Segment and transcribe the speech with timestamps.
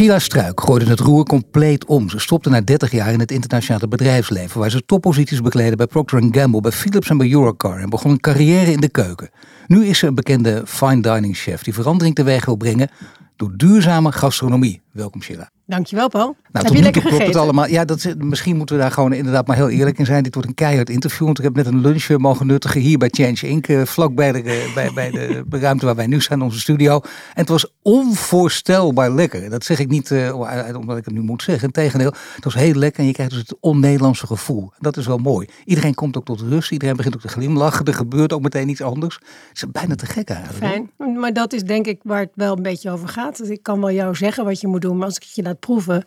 [0.00, 2.08] Sheila Struik gooide het roer compleet om.
[2.08, 6.28] Ze stopte na 30 jaar in het internationale bedrijfsleven, waar ze topposities bekleedde bij Procter
[6.30, 9.30] Gamble, bij Philips en bij Eurocar en begon een carrière in de keuken.
[9.66, 12.90] Nu is ze een bekende fine dining chef die verandering teweeg wil brengen
[13.40, 14.80] door duurzame gastronomie.
[14.92, 15.50] Welkom Sheila.
[15.66, 16.36] Dankjewel Paul.
[16.52, 17.66] Nou, Heb je lekker klopt het allemaal.
[17.66, 20.22] Ja, dat, is- misschien moeten we daar gewoon inderdaad maar heel eerlijk in zijn.
[20.22, 21.26] Dit wordt een keihard interview.
[21.26, 23.68] Want ik heb net een lunch eh, mogen nuttigen hier bij Change Inc.
[23.68, 26.94] eh, vlak bij de, eh, bij, bij de ruimte waar wij nu zijn, onze studio.
[26.94, 27.00] En
[27.34, 29.50] het was onvoorstelbaar lekker.
[29.50, 31.66] Dat zeg ik niet eh, omdat ik het nu moet zeggen.
[31.66, 34.72] Integendeel, het was heel lekker en je krijgt dus het on-Nederlandse gevoel.
[34.78, 35.48] Dat is wel mooi.
[35.64, 36.70] Iedereen komt ook tot rust.
[36.70, 37.84] Iedereen begint ook te glimlachen.
[37.86, 39.14] Er gebeurt ook meteen iets anders.
[39.48, 40.64] Het is bijna te gek eigenlijk.
[40.64, 40.90] Fijn.
[41.18, 43.29] Maar dat is denk ik waar het wel een beetje over gaat.
[43.36, 45.42] Dus ik kan wel jou zeggen wat je moet doen, maar als ik het je
[45.42, 46.04] laat proeven,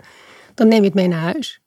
[0.53, 1.61] dan neem je het mee naar huis.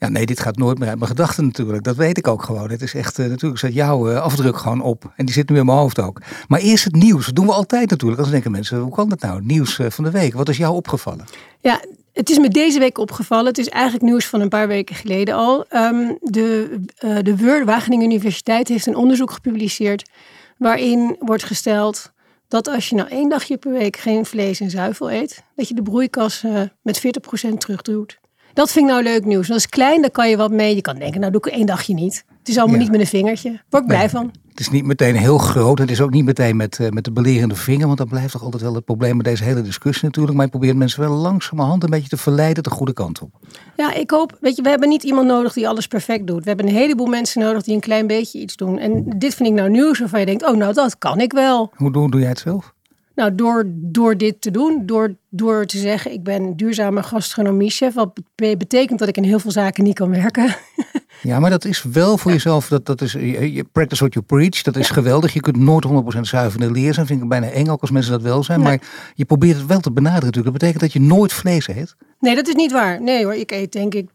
[0.00, 1.84] Ja, nee, dit gaat nooit meer uit mijn gedachten natuurlijk.
[1.84, 2.70] Dat weet ik ook gewoon.
[2.70, 5.12] Het is echt, eh, natuurlijk zet jouw eh, afdruk gewoon op.
[5.16, 6.20] En die zit nu in mijn hoofd ook.
[6.48, 7.26] Maar eerst het nieuws.
[7.26, 8.20] Dat doen we altijd natuurlijk.
[8.20, 9.36] Dan denken mensen, hoe kan dat nou?
[9.36, 10.34] Het nieuws eh, van de week.
[10.34, 11.24] Wat is jou opgevallen?
[11.60, 11.80] Ja,
[12.12, 13.46] het is me deze week opgevallen.
[13.46, 15.64] Het is eigenlijk nieuws van een paar weken geleden al.
[15.68, 16.80] Ehm, de
[17.22, 20.10] de Wageningen Universiteit, heeft een onderzoek gepubliceerd
[20.58, 22.12] waarin wordt gesteld
[22.50, 25.74] dat als je nou één dagje per week geen vlees en zuivel eet, dat je
[25.74, 27.00] de broeikas eh, met
[27.48, 28.18] 40% terugduwt.
[28.52, 29.48] Dat vind ik nou leuk nieuws.
[29.48, 30.74] Dat is klein, daar kan je wat mee.
[30.74, 32.24] Je kan denken, nou doe ik één dagje niet.
[32.38, 32.82] Het is allemaal Ja.
[32.82, 33.60] niet met een vingertje.
[33.68, 34.32] Word ik blij van.
[34.60, 35.78] Het is niet meteen heel groot.
[35.78, 37.86] Het is ook niet meteen met, eh, met de belerende vinger.
[37.86, 40.36] Want dat blijft toch altijd wel het probleem met deze hele discussie natuurlijk.
[40.36, 43.30] Maar je probeert mensen wel langzamerhand een beetje te verleiden de goede kant op.
[43.76, 46.42] Ja, ik hoop, weet je, we hebben niet iemand nodig die alles perfect doet.
[46.42, 48.78] We hebben een heleboel mensen nodig die een klein beetje iets doen.
[48.78, 51.72] En dit vind ik nou nieuws waarvan je denkt, oh nou dat kan ik wel.
[51.76, 52.74] Hoe doe, doe jij het zelf?
[53.14, 58.20] Nou, door, door dit te doen, door, door te zeggen, ik ben duurzame gastronomiechef, wat
[58.34, 60.56] be- betekent dat ik in heel veel zaken niet kan werken.
[61.22, 64.62] Ja, maar dat is wel voor jezelf, dat, dat is, je, practice what you preach,
[64.62, 65.32] dat is geweldig.
[65.32, 65.86] Je kunt nooit
[66.16, 68.60] 100% zuiver leer zijn, vind ik bijna eng ook als mensen dat wel zijn.
[68.60, 68.68] Nee.
[68.68, 70.52] Maar je probeert het wel te benaderen natuurlijk.
[70.52, 71.96] Dat betekent dat je nooit vlees eet.
[72.18, 73.02] Nee, dat is niet waar.
[73.02, 74.10] Nee hoor, ik eet denk ik 10%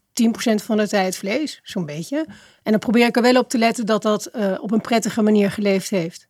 [0.56, 2.26] van de tijd vlees, zo'n beetje.
[2.64, 5.22] En dan probeer ik er wel op te letten dat dat eh, op een prettige
[5.22, 6.28] manier geleefd heeft.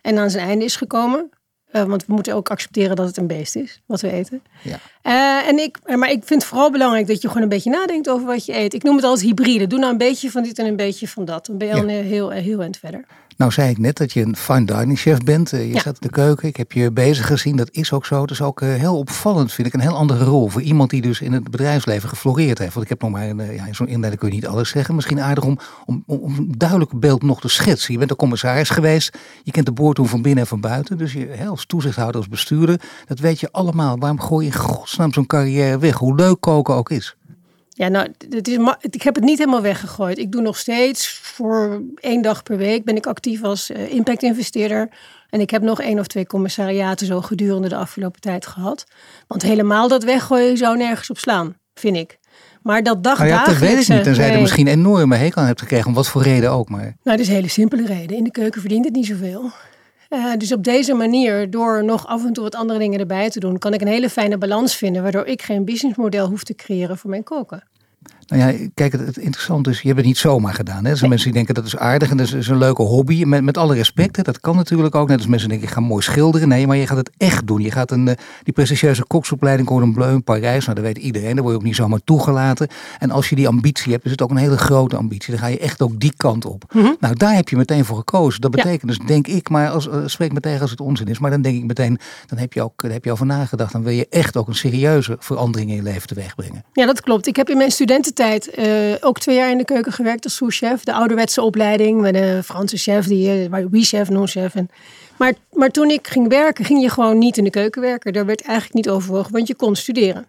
[0.00, 1.30] En aan zijn einde is gekomen.
[1.72, 4.42] Eh, want we moeten ook accepteren dat het een beest is, wat we eten.
[4.62, 4.78] Ja.
[5.02, 8.08] Eh, en ik, maar ik vind het vooral belangrijk dat je gewoon een beetje nadenkt
[8.08, 8.74] over wat je eet.
[8.74, 9.66] Ik noem het altijd hybride.
[9.66, 11.46] Doe nou een beetje van dit en een beetje van dat.
[11.46, 11.80] Dan ben je Ja.
[11.80, 13.04] al heel, heel eind verder.
[13.36, 15.52] Nou zei ik net dat je een fine dining chef bent.
[15.52, 15.84] Eh, Je Ja.
[15.84, 16.48] in de keuken.
[16.48, 17.56] Ik heb je bezig gezien.
[17.56, 18.20] Dat is ook zo.
[18.22, 19.74] Het is ook eh, heel opvallend, vind ik.
[19.74, 22.72] Een heel andere rol voor iemand die dus in het bedrijfsleven gefloreerd heeft.
[22.72, 24.68] Want ik heb nog maar, een, eh, ja, in zo'n inleiding kun je niet alles
[24.68, 24.94] zeggen.
[24.94, 27.92] Misschien aardig om, om, om een duidelijk beeld nog te schetsen.
[27.92, 29.18] Je bent een commissaris geweest.
[29.42, 30.98] Je kent de boordroom van binnen en van buiten.
[30.98, 32.80] Dus je hè, als toezichthouder, als bestuurder.
[33.06, 33.98] Dat weet je allemaal.
[33.98, 35.96] Waarom gooi je in godsnaam zo'n carrière weg?
[35.96, 37.16] Hoe leuk koken ook is.
[37.74, 40.18] Ja, nou, het is, ik heb het niet helemaal weggegooid.
[40.18, 44.88] Ik doe nog steeds voor één dag per week ben ik actief als eh, impact-investeerder.
[45.30, 48.84] En ik heb nog één of twee commissariaten zo gedurende de afgelopen tijd gehad.
[49.26, 52.18] Want helemaal dat weggooien zou nergens op slaan, vind ik.
[52.62, 54.02] Maar dat Nou ja, dat weet ik niet.
[54.02, 54.40] Tenzij je er nee.
[54.40, 55.86] misschien enorme hekel aan hebt gekregen.
[55.86, 56.68] Om wat voor reden ook.
[56.68, 58.16] Maar Nou, dat is een hele simpele reden.
[58.16, 59.50] In de keuken verdient het niet zoveel.
[60.12, 63.40] Eh, dus op deze manier, door nog af en toe wat andere dingen erbij te
[63.40, 66.98] doen, kan ik een hele fijne balans vinden, waardoor ik geen businessmodel hoef te creëren
[66.98, 67.62] voor mijn koken.
[68.26, 70.84] Nou ja, kijk, het, interessante is, je hebt het niet zomaar gedaan.
[70.84, 70.90] Hè?
[70.90, 73.24] Er zijn mensen die denken dat is aardig en dat is, een leuke hobby.
[73.24, 75.08] Met, met alle respect, hè, dat kan natuurlijk ook.
[75.08, 76.48] Net als mensen denken, ik ga mooi schilderen.
[76.48, 77.60] Nee, maar je gaat het echt doen.
[77.60, 80.64] Je gaat een, eh, die prestigieuze koksopleiding Cordon Bleu in Parijs.
[80.64, 81.34] Nou, dat weet iedereen.
[81.34, 82.68] Daar word je ook niet zomaar toegelaten.
[82.98, 85.30] En als je die ambitie hebt, is het ook een hele grote ambitie.
[85.32, 86.64] Dan ga je echt ook die kant op.
[87.00, 88.40] Nou, daar heb je meteen voor gekozen.
[88.40, 88.62] Dat Ja.
[88.62, 91.18] betekent dus, denk ik, maar als, eh, spreek me tegen als het onzin is.
[91.18, 93.72] Maar dan denk ik meteen, dan heb je ook daar heb je over nagedacht.
[93.72, 96.64] Dan wil je echt ook een serieuze verandering in je leven teweeg brengen.
[96.72, 97.26] Ja, dat klopt.
[97.26, 97.70] Ik heb in mijn
[98.12, 100.84] studententijd eh, ook twee jaar in de keuken gewerkt als souschef.
[100.84, 104.54] De ouderwetse opleiding met een Franse chef, die, uh, oui-chef, non-chef.
[104.54, 104.68] En,
[105.18, 108.12] maar, maar toen ik ging werken, ging je gewoon niet in de keuken werken.
[108.12, 110.26] Daar werd eigenlijk niet overwogen, want je kon studeren.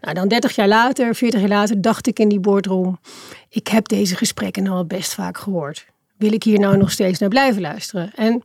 [0.00, 3.00] Nou, dan 30 jaar later, 40 jaar later, dacht ik in die boardroom...
[3.48, 5.86] ik heb deze gesprekken nou al best vaak gehoord.
[6.16, 8.12] Wil ik hier nou nog steeds naar blijven luisteren?
[8.14, 8.42] En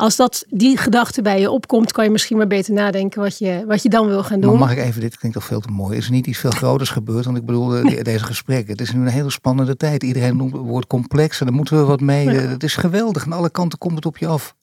[0.00, 3.64] als dat, die gedachte bij je opkomt, kan je misschien maar beter nadenken wat je,
[3.66, 4.50] wat je dan wil gaan doen.
[4.50, 5.96] Maar mag ik even, dit klinkt toch veel te mooi.
[5.96, 7.24] Is er niet iets veel groters gebeurd?
[7.24, 8.72] Want ik bedoel, eh, de- deze gesprekken.
[8.72, 10.02] Het is nu een hele spannende tijd.
[10.02, 12.24] Iedereen noemt het woord complex en daar moeten we wat mee.
[12.24, 12.32] Ja.
[12.32, 13.24] Eh, Het is geweldig.
[13.24, 14.54] Aan alle kanten komt het op je af.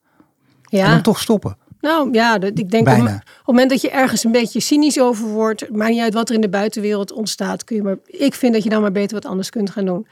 [0.69, 0.89] En ja.
[0.91, 1.57] dan toch stoppen.
[1.81, 3.03] Nou ja, ik denk Bijna.
[3.03, 6.13] op, op het moment dat je ergens een beetje cynisch over wordt, maakt niet uit
[6.13, 8.91] wat er in de buitenwereld ontstaat, kun je maar, ik vind dat je dan maar
[8.91, 10.07] beter wat anders kunt gaan doen.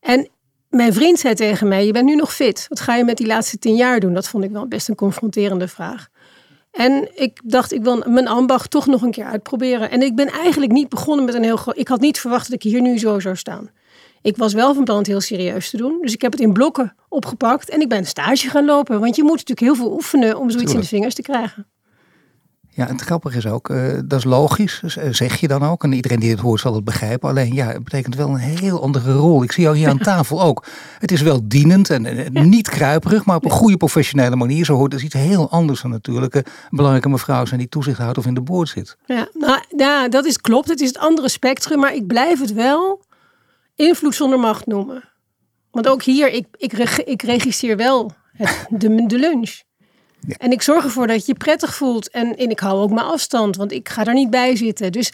[0.00, 0.28] En
[0.72, 2.66] mijn vriend zei tegen mij: Je bent nu nog fit.
[2.68, 4.14] Wat ga je met die laatste tien jaar doen?
[4.14, 6.08] Dat vond ik wel best een confronterende vraag.
[6.70, 9.90] En ik dacht, ik wil mijn ambacht toch nog een keer uitproberen.
[9.90, 11.78] En ik ben eigenlijk niet begonnen met een heel groot.
[11.78, 13.70] Ik had niet verwacht dat ik hier nu zo zou staan.
[14.22, 15.98] Ik was wel van plan het heel serieus te doen.
[16.00, 19.00] Dus ik heb het in blokken opgepakt en ik ben een stage gaan lopen.
[19.00, 21.66] Want je moet natuurlijk heel veel oefenen om zoiets in de vingers te krijgen.
[22.74, 25.62] Ja, en het grappige is ook, uh, dat is logisch, dus, uh, zeg je dan
[25.62, 25.84] ook.
[25.84, 27.28] En iedereen die het hoort zal het begrijpen.
[27.28, 29.42] Alleen ja, het betekent wel een heel andere rol.
[29.42, 30.66] Ik zie jou hier aan tafel ook.
[30.98, 34.64] Het is wel dienend en, en niet kruiperig, maar op een goede professionele manier.
[34.64, 38.18] Zo hoort het iets heel anders dan natuurlijk een belangrijke mevrouw zijn die toezicht houdt
[38.18, 38.96] of in de boord zit.
[39.06, 40.68] Ja, nou, ja, dat is klopt.
[40.68, 43.04] Het is het andere spectrum, maar ik blijf het wel
[43.74, 45.02] invloed zonder macht noemen.
[45.70, 46.72] Want ook hier, ik, ik,
[47.04, 49.62] ik registreer wel het, de, de lunch.
[50.26, 50.34] Ja.
[50.38, 52.10] En ik zorg ervoor dat je je prettig voelt.
[52.10, 54.92] En, en ik hou ook mijn afstand, want ik ga er niet bij zitten.
[54.92, 55.12] Dus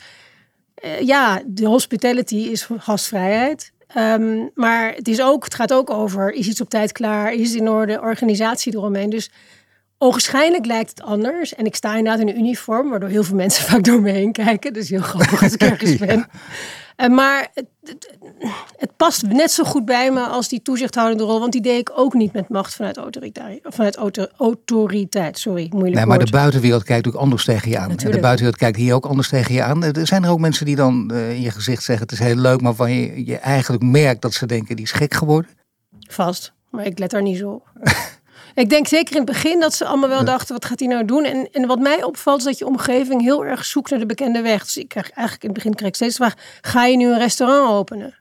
[0.84, 3.72] uh, ja, de hospitality is gastvrijheid.
[3.96, 7.32] Um, maar het, is ook, het gaat ook over, is iets op tijd klaar?
[7.32, 8.00] Is het in orde?
[8.00, 9.10] Organisatie eromheen.
[9.10, 9.31] Dus
[9.99, 11.55] ogenschijnlijk lijkt het anders.
[11.55, 14.32] En ik sta inderdaad in een uniform, waardoor heel veel mensen vaak door me heen
[14.32, 14.72] kijken.
[14.72, 16.26] Dus heel grappig als ik ergens ben.
[17.00, 18.16] Uh, maar het, het,
[18.76, 21.40] het, past net zo goed bij me als die toezichthoudende rol.
[21.40, 23.60] Want die deed ik ook niet met macht vanuit autoriteit.
[23.62, 27.88] Vanuit auto, autoriteit, sorry, moeilijk Nee, maar de buitenwereld kijkt ook anders tegen je aan.
[27.88, 28.14] Natuurlijk.
[28.14, 29.84] De buitenwereld kijkt hier ook anders tegen je aan.
[29.84, 32.06] Er zijn er ook mensen die dan uh, in je gezicht zeggen...
[32.06, 34.76] het is heel leuk, maar van je, je eigenlijk merkt dat ze denken...
[34.76, 35.50] die is gek geworden?
[36.08, 37.66] Vast, maar ik let daar niet zo op.
[38.55, 41.05] Ik denk zeker in het begin dat ze allemaal wel dachten, wat gaat hij nou
[41.05, 41.25] doen?
[41.25, 44.43] En, en wat mij opvalt is dat je omgeving heel erg zoekt naar de bekende
[44.43, 44.64] weg.
[44.64, 47.06] Dus ik krijg eigenlijk in het begin krijg ik steeds de vraag, ga je nu
[47.06, 48.14] een restaurant openen?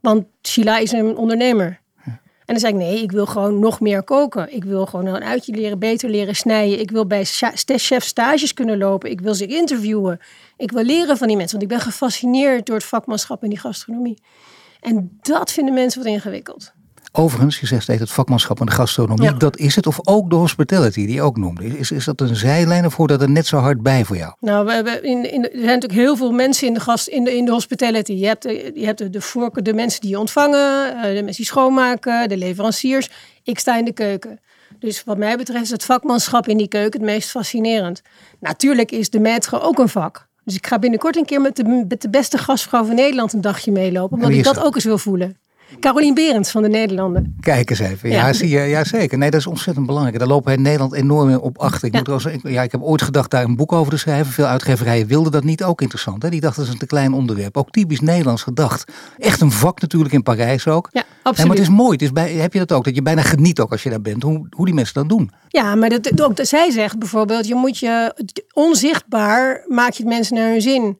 [0.00, 1.80] Want Sheila is een ondernemer.
[2.48, 4.54] En dan zei ik, nee, ik wil gewoon nog meer koken.
[4.54, 6.80] Ik wil gewoon een uitje leren, beter leren snijden.
[6.80, 9.10] Ik wil bij chef stages kunnen lopen.
[9.10, 10.18] Ik wil ze interviewen.
[10.56, 11.58] Ik wil leren van die mensen.
[11.58, 14.22] Want ik ben gefascineerd door het vakmanschap en die gastronomie.
[14.80, 16.72] En dat vinden mensen wat ingewikkeld.
[17.18, 19.32] Overigens, je zegt steeds het vakmanschap en de gastronomie, ja.
[19.32, 19.86] dat is het.
[19.86, 21.78] Of ook de hospitality, die je ook noemde.
[21.78, 24.32] Is, is dat een zijlijn of hoort dat er net zo hard bij voor jou?
[24.40, 27.24] Nou, we hebben in, in, er zijn natuurlijk heel veel mensen in de, gast, in
[27.24, 28.12] de, in de hospitality.
[28.12, 31.36] Je hebt, de, je hebt de, de, voorke, de mensen die je ontvangen, de mensen
[31.36, 33.10] die schoonmaken, de leveranciers.
[33.42, 34.40] Ik sta in de keuken.
[34.78, 38.02] Dus wat mij betreft is het vakmanschap in die keuken het meest fascinerend.
[38.40, 40.28] Natuurlijk is de maître ook een vak.
[40.44, 43.40] Dus ik ga binnenkort een keer met de, met de beste gastvrouw van Nederland een
[43.40, 44.16] dagje meelopen.
[44.16, 45.36] Omdat ik dat, dat ook eens wil voelen.
[45.80, 47.36] Carolien Berends van de Nederlanden.
[47.40, 48.10] Kijk eens even.
[48.10, 48.32] Ja, ja.
[48.32, 49.18] Zie je, ja zeker.
[49.18, 50.18] Nee, dat is ontzettend belangrijk.
[50.18, 51.86] Daar lopen wij in Nederland enorm op achter.
[51.88, 51.98] Ik, ja.
[51.98, 54.32] moet als, ja, ik heb ooit gedacht daar een boek over te schrijven.
[54.32, 55.62] Veel uitgeverijen wilden dat niet.
[55.62, 56.22] Ook interessant.
[56.22, 56.30] Hè?
[56.30, 57.56] Die dachten dat is een te klein onderwerp.
[57.56, 58.92] Ook typisch Nederlands gedacht.
[59.18, 60.88] Echt een vak natuurlijk in Parijs ook.
[60.92, 61.36] Ja, absoluut.
[61.36, 61.92] Nee, maar het is mooi.
[61.92, 62.84] Het is bij, heb je dat ook?
[62.84, 64.22] Dat je bijna geniet ook als je daar bent.
[64.22, 65.30] Hoe, hoe die mensen dat doen.
[65.48, 67.46] Ja, maar dat, ook, zij zegt bijvoorbeeld.
[67.46, 68.14] Je moet je
[68.52, 70.98] onzichtbaar maak je het mensen naar hun zin.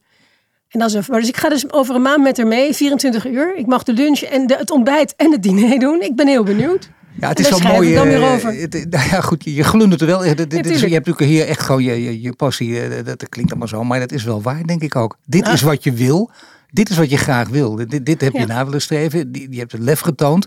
[0.69, 3.27] En dat is een, dus ik ga dus over een maand met haar mee, 24
[3.27, 3.57] uur.
[3.57, 6.01] Ik mag de lunch en de, het ontbijt en het diner doen.
[6.01, 6.91] Ik ben heel benieuwd.
[7.21, 7.95] Ja, het is wel mooi.
[7.95, 8.53] Dan weer over.
[8.53, 10.21] Het, nou ja, goed, je glundert er wel.
[10.21, 12.89] Dit, dit, je hebt natuurlijk hier echt gewoon je, je, je passie.
[12.89, 15.17] Dat, dat klinkt allemaal zo, maar dat is wel waar, denk ik ook.
[15.27, 16.31] Dit is wat je wil.
[16.71, 17.75] Dit is wat je graag wil.
[17.75, 18.47] Dit, dit heb je ja.
[18.47, 19.29] na willen streven.
[19.33, 20.47] Je, hebt het lef getoond.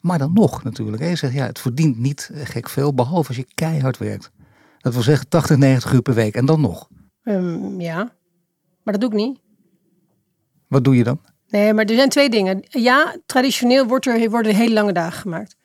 [0.00, 1.02] Maar dan nog natuurlijk.
[1.02, 4.30] Je zegt, ja, het verdient niet gek veel, behalve als je keihard werkt.
[4.78, 6.34] Dat wil zeggen 80, 90 uur per week.
[6.34, 6.88] En dan nog.
[7.24, 8.12] Um, ja,
[8.82, 9.38] maar dat doe ik niet.
[10.72, 11.20] Wat doe je dan?
[11.48, 12.62] Nee, maar er zijn twee dingen.
[12.68, 15.56] Ja, traditioneel wordt er, worden hele lange dagen gemaakt.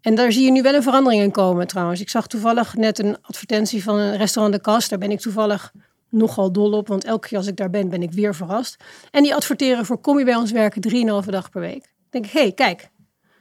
[0.00, 2.00] En daar zie je nu wel een verandering in komen trouwens.
[2.00, 4.90] Ik zag toevallig net een advertentie van een restaurant De Kast.
[4.90, 5.72] Daar ben ik toevallig
[6.08, 8.76] nogal dol op, want elke keer als ik daar ben, ben ik weer verrast.
[9.10, 11.82] En die adverteren voor kom je bij ons werken 3,5 dag per week.
[11.82, 12.90] Dan denk ik, hé, hey, kijk,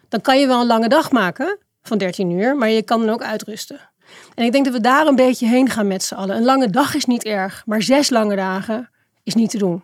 [0.10, 3.10] dan kan je wel een lange dag maken van 13 uur, maar je kan dan
[3.10, 3.80] ook uitrusten.
[4.36, 6.36] En ik denk dat we daar een beetje heen gaan met z'n allen.
[6.36, 8.90] Een lange dag is niet erg, maar zes lange dagen
[9.24, 9.84] is niet te doen.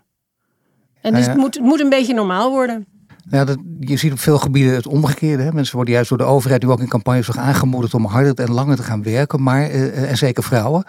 [1.03, 2.85] En dus nou het, moet, het moet een beetje normaal worden.
[3.29, 5.43] Ja, dat, je ziet op veel gebieden het omgekeerde.
[5.43, 5.51] Hè.
[5.51, 8.75] Mensen worden juist door de overheid nu ook in campagnes aangemoedigd om harder en langer
[8.75, 9.43] te gaan werken.
[9.43, 10.83] Maar, uh, en zeker vrouwen.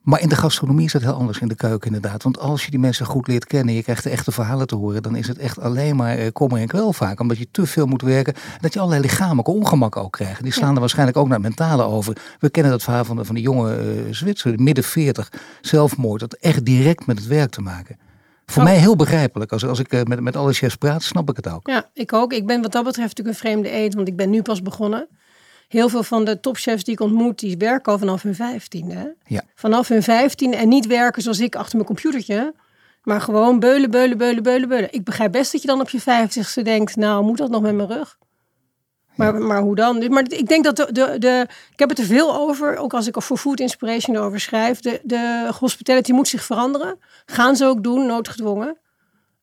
[0.00, 2.22] Maar in de gastronomie is dat heel anders in de keuken inderdaad.
[2.22, 5.02] Want als je die mensen goed leert kennen, je krijgt de echte verhalen te horen,
[5.02, 7.20] dan is het echt alleen maar uh, kommer en kwel vaak.
[7.20, 8.34] Omdat je te veel moet werken.
[8.60, 10.42] Dat je allerlei lichamelijke ongemak ook krijgt.
[10.42, 10.74] Die slaan ja.
[10.74, 12.16] er waarschijnlijk ook naar het mentale over.
[12.38, 16.20] We kennen dat verhaal van de, van de jonge uh, Zwitser, midden 40, zelfmoord.
[16.20, 17.96] Dat echt direct met het werk te maken.
[18.50, 18.68] Voor oh.
[18.68, 19.52] mij heel begrijpelijk.
[19.52, 21.68] Als, als ik uh, met, met alle chefs praat, snap ik het ook.
[21.68, 22.32] Ja, ik ook.
[22.32, 25.08] Ik ben wat dat betreft natuurlijk een vreemde eet, want ik ben nu pas begonnen.
[25.68, 29.16] Heel veel van de topchefs die ik ontmoet, die werken al vanaf hun vijftiende.
[29.26, 29.42] Ja.
[29.54, 32.54] Vanaf hun vijftiende en niet werken zoals ik achter mijn computertje.
[33.02, 34.92] Maar gewoon beulen, beulen, beulen, beulen, beulen.
[34.92, 37.74] Ik begrijp best dat je dan op je vijftigste denkt, nou moet dat nog met
[37.74, 38.18] mijn rug?
[39.20, 40.08] Maar, maar hoe dan?
[40.08, 43.06] Maar ik denk dat de, de, de, Ik heb het er veel over, ook als
[43.06, 44.80] ik voor Food Inspiration erover schrijf.
[44.80, 46.98] De, de hospitality moet zich veranderen.
[47.26, 48.76] Gaan ze ook doen, noodgedwongen.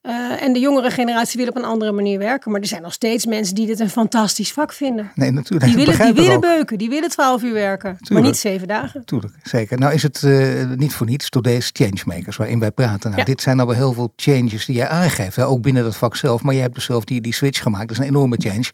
[0.08, 2.50] Uh, en de jongere generatie wil op een andere manier werken.
[2.50, 5.10] Maar er zijn nog steeds mensen die dit een fantastisch vak vinden.
[5.14, 5.64] Nee, natuurlijk.
[5.64, 7.90] Die willen, die willen beuken, die willen 12 uur werken.
[7.90, 8.10] Tuurlijk.
[8.10, 9.04] Maar niet zeven dagen.
[9.04, 9.78] Tuurlijk, zeker.
[9.78, 13.10] Nou is het uh, niet voor niets deze Changemakers waarin wij praten.
[13.10, 15.36] Nou, Dit zijn nou wel heel veel changes die jij aangeeft.
[15.36, 15.46] Hè?
[15.46, 16.42] Ook binnen dat vak zelf.
[16.42, 17.88] Maar jij hebt dus zelf die, die switch gemaakt.
[17.88, 18.70] Dat is een enorme change.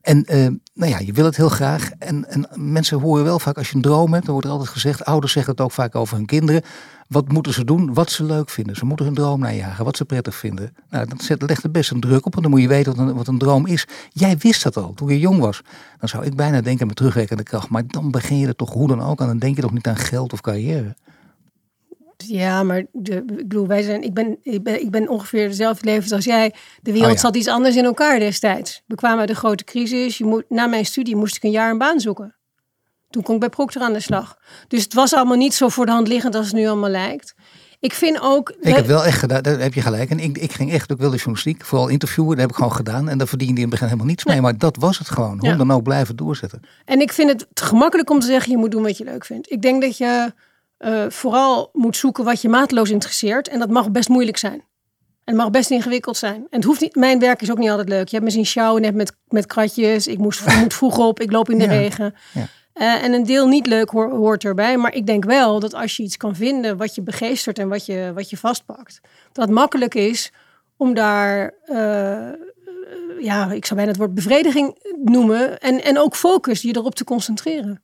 [0.00, 1.90] En uh, nou ja, je wil het heel graag.
[1.98, 4.24] En, en mensen horen wel vaak als je een droom hebt.
[4.24, 5.04] Dan wordt er altijd gezegd.
[5.04, 6.62] Ouders zeggen het ook vaak over hun kinderen.
[7.08, 7.94] Wat moeten ze doen?
[7.94, 8.76] Wat ze leuk vinden.
[8.76, 9.84] Ze moeten hun droom najagen.
[9.84, 10.76] Wat ze prettig vinden.
[10.90, 12.32] Nou, dat zet, legt er best een druk op.
[12.32, 13.86] Want dan moet je weten wat een, wat een droom is.
[14.12, 15.62] Jij wist dat al toen je jong was.
[15.98, 17.68] Dan zou ik bijna denken met terugwerkende kracht.
[17.68, 19.26] Maar dan begin je er toch hoe dan ook aan.
[19.26, 20.94] Dan denk je toch niet aan geld of carrière.
[22.16, 25.84] Ja, maar de, ik bedoel, wij zijn, ik, ben, ik, ben, ik ben ongeveer dezelfde
[25.84, 26.54] leeftijd als jij.
[26.82, 28.82] De wereld oh zat iets anders in elkaar destijds.
[28.86, 30.18] We kwamen uit de grote crisis.
[30.18, 32.34] Je moet, na mijn studie moest ik een jaar een baan zoeken.
[33.14, 34.38] Toen kon ik bij Procter aan de slag.
[34.68, 37.34] Dus het was allemaal niet zo voor de hand liggend als het nu allemaal lijkt.
[37.80, 38.54] Ik vind ook.
[38.60, 40.10] Ik heb wel echt gedaan, daar heb je gelijk.
[40.10, 43.08] En ik, ik ging echt, ik wilde journalistiek, vooral interviewen, dat heb ik gewoon gedaan.
[43.08, 44.40] En daar verdiende in het begin helemaal niets mee.
[44.40, 45.38] Maar dat was het gewoon.
[45.38, 46.60] Hoe dan ook blijven doorzetten.
[46.84, 49.50] En ik vind het gemakkelijk om te zeggen, je moet doen wat je leuk vindt.
[49.50, 50.32] Ik denk dat je
[50.78, 53.48] uh, vooral moet zoeken wat je maatloos interesseert.
[53.48, 54.62] En dat mag best moeilijk zijn.
[55.24, 56.34] En het mag best ingewikkeld zijn.
[56.34, 58.08] En het hoeft niet, mijn werk is ook niet altijd leuk.
[58.08, 60.06] Je hebt me zien sjouwen net met, met kratjes.
[60.06, 62.14] Ik moest, moet vroeg op, ik loop in de regen.
[62.32, 62.46] Ja.
[62.74, 64.76] Uh, en een deel niet leuk hoort erbij.
[64.76, 67.86] Maar ik denk wel dat als je iets kan vinden wat je begeestert en wat
[67.86, 69.00] je, wat je vastpakt,
[69.32, 70.32] dat het makkelijk is
[70.76, 72.32] om daar, uh,
[73.20, 75.58] ja, ik zou bijna het woord bevrediging noemen.
[75.58, 77.83] En, en ook focus, je erop te concentreren.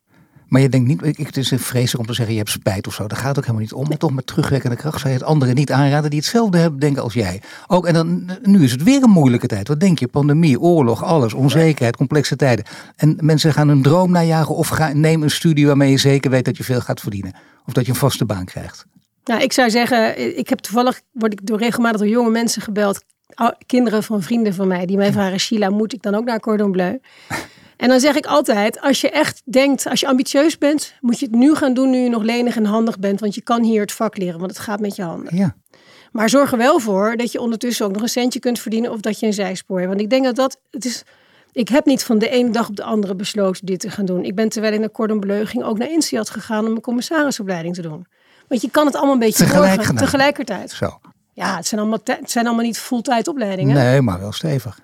[0.51, 2.95] Maar je denkt niet, ik, het is vreselijk om te zeggen je hebt spijt of
[2.95, 3.07] zo.
[3.07, 3.89] Daar gaat het ook helemaal niet om.
[3.89, 7.03] Maar toch met terugwerkende kracht zou je het anderen niet aanraden die hetzelfde hebben denken
[7.03, 7.43] als jij.
[7.67, 9.69] Ook, en dan, nu is het weer een moeilijke tijd.
[9.69, 10.09] Wat denk je?
[10.09, 12.65] Pandemie, oorlog, alles, onzekerheid, complexe tijden.
[12.97, 16.45] En mensen gaan een droom najagen of ga, neem een studie waarmee je zeker weet
[16.45, 17.35] dat je veel gaat verdienen.
[17.67, 18.87] Of dat je een vaste baan krijgt.
[19.25, 23.05] Nou, ik zou zeggen, ik heb toevallig, word ik door regelmatig door jonge mensen gebeld.
[23.67, 26.73] Kinderen van vrienden van mij die mij vragen, Sheila, moet ik dan ook naar Cordon
[26.73, 26.99] Bleu?
[27.81, 31.27] En dan zeg ik altijd, als je echt denkt, als je ambitieus bent, moet je
[31.27, 33.21] het nu gaan doen nu je nog lenig en handig bent.
[33.21, 35.37] Want je kan hier het vak leren, want het gaat met je handen.
[35.37, 35.57] Ja.
[36.13, 39.01] Maar zorg er wel voor dat je ondertussen ook nog een centje kunt verdienen of
[39.01, 39.89] dat je een zijspoor hebt.
[39.89, 41.03] Want ik denk dat dat, het is,
[41.53, 44.25] ik heb niet van de ene dag op de andere besloten dit te gaan doen.
[44.25, 47.75] Ik ben terwijl ik naar Cordon Bleu ging ook naar INSEAD gegaan om een commissarisopleiding
[47.75, 48.07] te doen.
[48.49, 50.71] Want je kan het allemaal een beetje Tegelijk tegelijkertijd.
[50.71, 50.99] Zo.
[51.33, 53.75] Ja, het zijn allemaal, het zijn allemaal niet fulltime opleidingen.
[53.75, 54.81] Nee, maar wel stevig.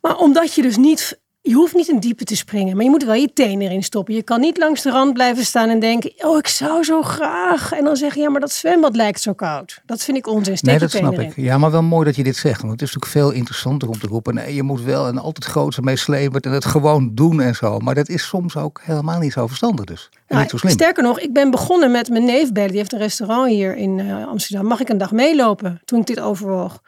[0.00, 3.04] Maar omdat je dus niet je hoeft niet in diepe te springen, maar je moet
[3.04, 4.14] wel je tenen erin stoppen.
[4.14, 7.72] Je kan niet langs de rand blijven staan en denken: Oh, ik zou zo graag.
[7.72, 9.82] En dan zeggen: Ja, maar dat zwembad lijkt zo koud.
[9.86, 10.56] Dat vind ik onzin.
[10.56, 11.36] Steek nee, dat snap ik.
[11.36, 12.60] Ja, maar wel mooi dat je dit zegt.
[12.60, 15.44] Want het is natuurlijk veel interessanter om te roepen: Nee, je moet wel en altijd
[15.44, 17.78] grootste meeslepend en het gewoon doen en zo.
[17.78, 20.10] Maar dat is soms ook helemaal niet zo verstandig, dus.
[20.28, 20.72] Nou, niet zo slim.
[20.72, 24.26] Sterker nog, ik ben begonnen met mijn neef Die heeft een restaurant hier in uh,
[24.26, 24.66] Amsterdam.
[24.66, 26.80] Mag ik een dag meelopen toen ik dit overwoog?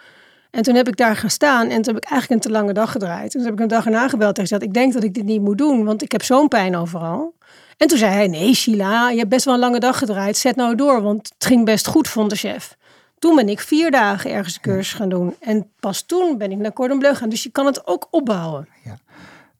[0.50, 2.73] En toen heb ik daar gaan staan en toen heb ik eigenlijk een te lange
[2.73, 3.35] dag gedraaid.
[3.35, 5.25] En toen heb ik een dag erna gebeld en gezegd, ik denk dat ik dit
[5.25, 7.35] niet moet doen, want ik heb zo'n pijn overal.
[7.76, 10.57] En toen zei hij, nee Sheila, je hebt best wel een lange dag gedraaid, zet
[10.57, 12.76] nou door, want het ging best goed, vond de chef.
[13.19, 15.35] Toen ben ik vier dagen ergens een cursus gaan doen.
[15.40, 17.28] En pas toen ben ik naar Cordon Bleu gaan.
[17.28, 18.69] Dus je kan het ook opbouwen.
[18.85, 18.99] Ja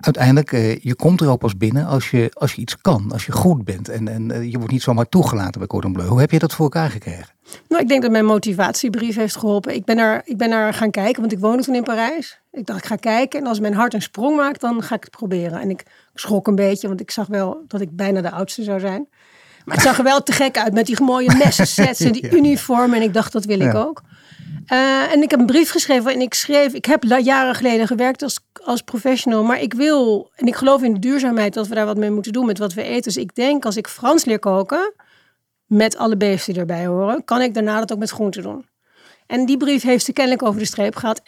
[0.01, 3.27] uiteindelijk, uh, je komt er al pas binnen als je, als je iets kan, als
[3.27, 3.89] je goed bent.
[3.89, 6.07] En, en uh, je wordt niet zomaar toegelaten bij Cordon Bleu.
[6.07, 7.27] Hoe heb je dat voor elkaar gekregen?
[7.69, 9.75] Nou, ik denk dat mijn motivatiebrief heeft geholpen.
[9.75, 12.41] Ik ben er, ik ben er gaan kijken, want ik woonde toen in Parijs.
[12.53, 15.03] Ik dacht, ik ga kijken en als mijn hart een sprong maakt, dan ga ik
[15.03, 15.61] het proberen.
[15.61, 15.83] En ik
[16.15, 19.09] schrok een beetje, want ik zag wel dat ik bijna de oudste zou zijn.
[19.65, 22.95] Maar het zag er wel te gek uit met die mooie messensets en die uniform.
[22.95, 24.03] En ik dacht, dat wil ik ook.
[24.73, 28.23] Uh, en ik heb een brief geschreven en ik schreef, ik heb jaren geleden gewerkt
[28.23, 31.87] als, als professional, maar ik wil, en ik geloof in de duurzaamheid, dat we daar
[31.87, 33.03] wat mee moeten doen met wat we eten.
[33.03, 34.93] Dus ik denk, als ik Frans leer koken,
[35.71, 38.67] met alle beesten die erbij horen, kan ik daarna dat ook met groenten doen.
[39.27, 41.23] En die brief heeft ze kennelijk over de streep gehad.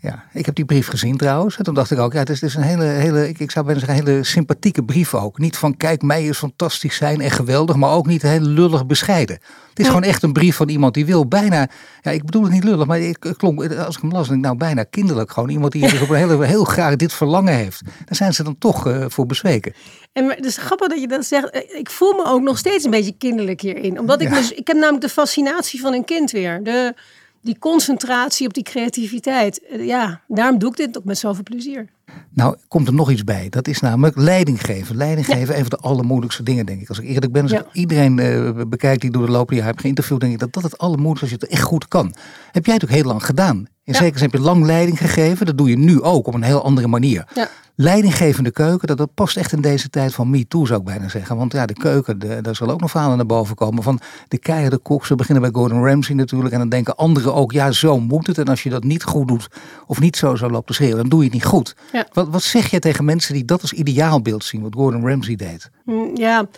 [0.00, 1.56] Ja, ik heb die brief gezien trouwens.
[1.56, 3.50] En toen dacht ik ook, ja, het is, het is een hele, hele ik, ik
[3.50, 5.38] zou bijna zeggen, een hele sympathieke brief ook.
[5.38, 9.38] Niet van, kijk, mij is fantastisch zijn en geweldig, maar ook niet heel lullig bescheiden.
[9.68, 11.68] Het is gewoon echt een brief van iemand die wil bijna,
[12.00, 14.44] ja, ik bedoel het niet lullig, maar ik, klonk, als ik hem las, denk ik
[14.44, 15.30] nou bijna kinderlijk.
[15.30, 17.82] Gewoon iemand die dus op een hele, heel graag dit verlangen heeft.
[17.84, 19.72] Daar zijn ze dan toch uh, voor bezweken.
[20.12, 21.50] En het is grappig dat je dat zegt.
[21.50, 23.98] Eh, ik voel me ook nog steeds een beetje kinderlijk hierin.
[23.98, 26.62] Omdat ik, dus, ik heb namelijk de fascinatie van een kind weer.
[26.62, 26.94] De
[27.40, 29.62] die concentratie op die creativiteit.
[29.62, 31.88] Eh, ja, daarom doe ik dit ook met zoveel plezier.
[32.30, 33.48] Nou, komt er nog iets bij.
[33.48, 34.96] Dat is namelijk leiding geven.
[34.96, 36.88] Leiding geven, een van de allermoeilijkste dingen, denk ik.
[36.88, 39.78] Als ik eerlijk ben, als ik iedereen uh, bekijkt die door de loop jaar heb
[39.78, 42.14] geïnterviewd, denk ik dat dat het allermoeilijkste is als je het echt goed kan.
[42.52, 43.66] Heb jij het ook heel lang gedaan.
[43.84, 45.46] In zekere zin heb je lang leiding gegeven.
[45.46, 47.24] Dat doe je nu ook op een heel andere manier.
[47.34, 47.48] Ja.
[47.74, 51.08] leidinggevende keuken, dat, dat past echt in deze tijd van me too zou ik bijna
[51.08, 51.36] zeggen.
[51.36, 54.38] Want ja, de keuken, de, daar zal ook nog verhalen naar boven komen van de
[54.38, 55.08] keiharde koks.
[55.08, 58.38] We beginnen bij Gordon Ramsay natuurlijk en dan denken anderen ook, ja zo moet het.
[58.38, 59.48] En als je dat niet goed doet
[59.86, 61.76] of niet zo zou lopen te schreeuwen, dan doe je het niet goed.
[61.92, 61.97] Ja.
[62.12, 65.70] Wat, wat zeg je tegen mensen die dat als ideaalbeeld zien, wat Gordon Ramsay deed?
[65.84, 66.48] Mm, Ja,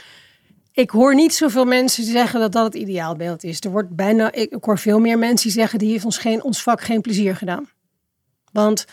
[0.73, 3.61] ik hoor niet zoveel mensen zeggen dat dat het ideaalbeeld is.
[3.61, 6.42] Er wordt bijna, ik, ik hoor veel meer mensen die zeggen die heeft ons, geen,
[6.42, 7.68] ons vak geen plezier gedaan.
[8.52, 8.85] Want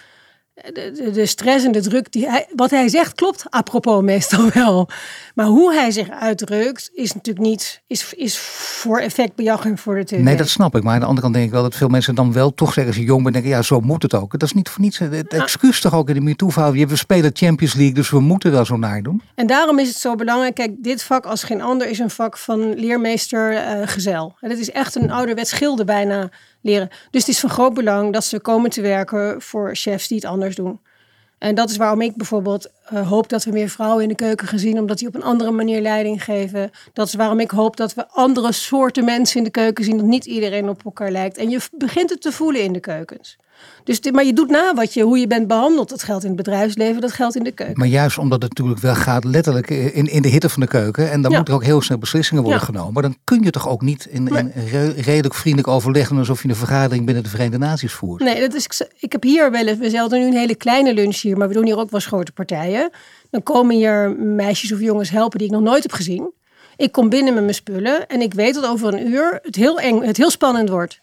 [1.14, 4.90] de, stress en de druk, die hij, wat hij zegt klopt apropos meestal wel.
[5.36, 10.20] Maar hoe hij zich uitdrukt is natuurlijk niet, is, is voor effectbejaging voor de tv.
[10.20, 10.84] Nee, dat snap ik.
[10.84, 12.88] Maar aan de andere kant denk ik wel dat veel mensen dan wel toch zeggen
[12.88, 14.32] als je jong bent, denken ja, zo moet het ook.
[14.32, 16.72] Dat is niet voor niets het excuus toch ook in de MeToo-verhaal.
[16.72, 19.22] We spelen Champions League, dus we moeten daar zo naar doen.
[19.36, 20.56] En daarom is het zo belangrijk.
[20.56, 24.36] Kijk, dit vak als geen ander is een vak van leermeester eh, gezel.
[24.40, 26.30] En het is echt een ouderwets schilder bijna
[26.68, 26.90] leren.
[27.12, 30.26] Dus het is van groot belang dat ze komen te werken voor chefs die het
[30.26, 30.80] anders doen.
[31.38, 34.48] En dat is waarom ik bijvoorbeeld eh, hoop dat we meer vrouwen in de keuken
[34.48, 36.72] gaan zien, omdat die op een andere manier leiding geven.
[36.94, 40.06] Dat is waarom ik hoop dat we andere soorten mensen in de keuken zien, dat
[40.06, 41.38] niet iedereen op elkaar lijkt.
[41.38, 43.38] En je begint het te voelen in de keukens.
[43.84, 45.90] Dus, dit- maar je doet na wat je, hoe je bent behandeld.
[45.90, 47.78] Dat geldt in het bedrijfsleven, dat geldt in de keuken.
[47.78, 51.12] Maar juist omdat het natuurlijk wel gaat letterlijk in, in de hitte van de keuken.
[51.12, 51.38] En dan Ja.
[51.38, 52.66] moeten er ook heel snel beslissingen worden Ja.
[52.66, 52.94] genomen.
[52.94, 56.50] Maar dan kun je toch ook niet in, in re- redelijk vriendelijk overleggen alsof je
[56.50, 58.22] een vergadering binnen de Verenigde Naties voert.
[58.24, 58.68] Nee, dat is,
[59.00, 61.54] ik heb hier wel eens, we zelden nu een hele kleine lunch hier, maar we
[61.54, 62.90] doen hier ook wel eens grote partijen.
[63.30, 66.32] Dan komen hier meisjes of jongens helpen die ik nog nooit heb gezien.
[66.76, 69.80] Ik kom binnen met mijn spullen en ik weet dat over een uur het heel
[69.80, 71.02] eng, het heel spannend wordt.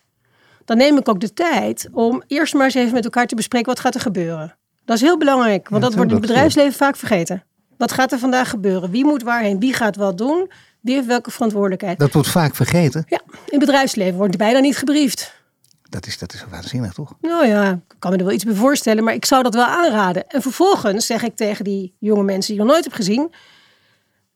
[0.64, 3.68] Dan neem ik ook de tijd om eerst maar eens even met elkaar te bespreken
[3.68, 4.56] wat gaat er gebeuren.
[4.85, 7.44] Dat is heel belangrijk, want Ja, dat wordt in het bedrijfsleven vaak vergeten.
[7.76, 8.90] Wat gaat er vandaag gebeuren?
[8.90, 9.61] Wie moet waarheen?
[9.61, 10.50] Wie gaat wat doen?
[10.80, 11.99] Wie heeft welke verantwoordelijkheid?
[11.99, 13.04] Dat wordt vaak vergeten.
[13.09, 15.42] Ja, in het bedrijfsleven wordt bijna niet gebriefd.
[15.83, 17.14] Dat is, dat is waanzinnig, toch?
[17.21, 19.64] Nou ja, ik kan me er wel iets bij voorstellen, maar ik zou dat wel
[19.64, 20.26] aanraden.
[20.26, 23.33] En vervolgens zeg ik tegen die jonge mensen die ik nog nooit heb gezien: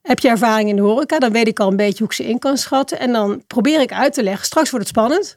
[0.02, 1.18] Heb je ervaring in de horeca?
[1.18, 2.98] Dan weet ik al een beetje hoe ik ze in kan schatten.
[2.98, 4.46] En dan probeer ik uit te leggen.
[4.46, 5.36] Straks wordt het spannend.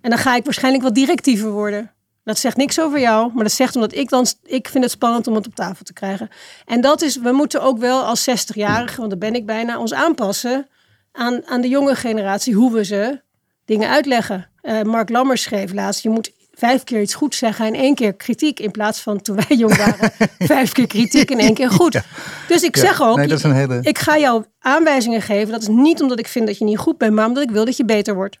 [0.00, 1.90] En dan ga ik waarschijnlijk wat directiever worden.
[2.24, 5.26] Dat zegt niks over jou, maar dat zegt omdat ik dan, ik vind het spannend
[5.26, 6.28] om het op tafel te krijgen.
[6.66, 9.92] En dat is, we moeten ook wel als 60-jarigen, want dat ben ik bijna, ons
[9.94, 10.68] aanpassen
[11.12, 13.20] aan, aan de jonge generatie, hoe we ze
[13.64, 14.48] dingen uitleggen.
[14.60, 18.14] Eh, Mark Lammers schreef laatst, je moet vijf keer iets goed zeggen en één keer
[18.14, 18.60] kritiek.
[18.60, 20.12] In plaats van toen wij jong waren,
[20.54, 22.00] vijf keer kritiek en één keer goed.
[22.48, 25.52] Dus ik Ja, zeg ook, nee, dat is een hele- ik ga jou aanwijzingen geven.
[25.52, 27.64] Dat is niet omdat ik vind dat je niet goed bent, maar omdat ik wil
[27.64, 28.38] dat je beter wordt.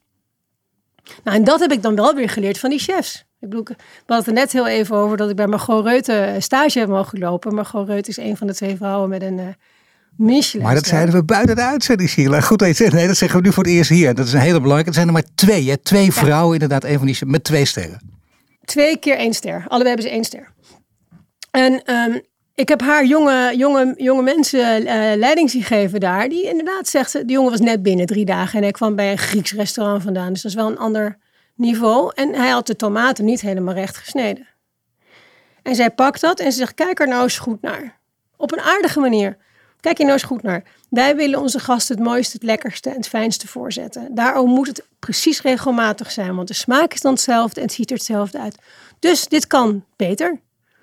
[1.24, 3.24] Nou, en dat heb ik dan wel weer geleerd van die chefs.
[3.40, 3.74] Ik bedoel, we
[4.06, 7.18] hadden het er net heel even over dat ik bij Margot Reute stage heb mogen
[7.18, 7.54] lopen.
[7.54, 9.46] Margot Reute is een van de twee vrouwen met een uh,
[10.16, 10.64] Michelin.
[10.64, 12.40] Maar dat zeiden we buiten de uitzending, Sheila.
[12.40, 12.92] Goed dat je het zegt.
[12.92, 14.14] Nee, dat zeggen we nu voor het eerst hier.
[14.14, 14.88] Dat is een hele belangrijke.
[14.88, 15.76] Er zijn er maar twee, hè?
[15.76, 16.84] Twee vrouwen inderdaad.
[16.84, 18.00] Een van die met twee sterren.
[18.64, 19.64] Twee keer één ster.
[19.68, 20.52] Allebei hebben ze één ster.
[21.50, 22.18] En ehm,
[22.54, 26.28] ik heb haar jonge, jonge, jonge mensen uh, leiding zien geven daar.
[26.28, 28.56] Die inderdaad zegt, de jongen was net binnen drie dagen.
[28.56, 30.32] En hij kwam bij een Grieks restaurant vandaan.
[30.32, 31.18] Dus dat is wel een ander
[31.54, 32.12] niveau.
[32.14, 34.48] En hij had de tomaten niet helemaal recht gesneden.
[35.62, 37.98] En zij pakt dat en ze zegt, kijk er nou eens goed naar.
[38.36, 39.36] Op een aardige manier.
[39.80, 40.62] Kijk hier nou eens goed naar.
[40.90, 44.14] Wij willen onze gasten het mooiste, het lekkerste en het fijnste voorzetten.
[44.14, 47.90] Daarom moet het precies regelmatig zijn, want de smaak is dan hetzelfde en het ziet
[47.90, 48.56] er hetzelfde uit.
[48.98, 50.40] Dus dit kan beter.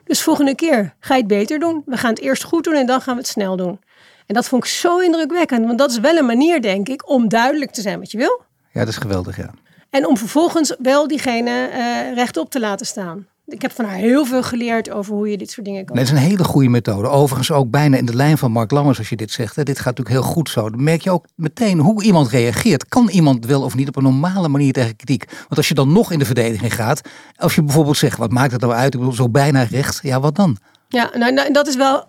[0.08, 1.84] Dus volgende keer ga je het beter doen.
[1.86, 3.80] We gaan het eerst goed doen en dan gaan we het snel doen.
[4.26, 7.30] En dat vond ik zo indrukwekkend, want dat is wel een manier, denk ik, om
[7.30, 8.42] duidelijk te zijn wat je wil.
[8.72, 9.50] Ja, dat is geweldig, ja.
[9.90, 13.28] En om vervolgens wel diegene uh, rechtop te laten staan.
[13.48, 16.06] Ik heb van haar heel veel geleerd over hoe je dit soort dingen kan doen.
[16.06, 17.08] Dat is een hele goede methode.
[17.08, 19.56] Overigens ook bijna in de lijn van Mark Lammers als je dit zegt.
[19.56, 19.64] Hè.
[19.64, 20.70] Dit gaat natuurlijk heel goed zo.
[20.70, 22.88] Dan merk je ook meteen hoe iemand reageert.
[22.88, 25.26] Kan iemand wel of niet op een normale manier tegen kritiek?
[25.32, 27.02] Want als je dan nog in de verdediging gaat.
[27.36, 28.94] Als je bijvoorbeeld zegt, wat maakt het nou uit?
[28.94, 30.00] Ik bedoel, zo bijna recht.
[30.04, 30.58] Ja, wat dan?
[30.88, 32.04] Ja, nou, nou dat is wel...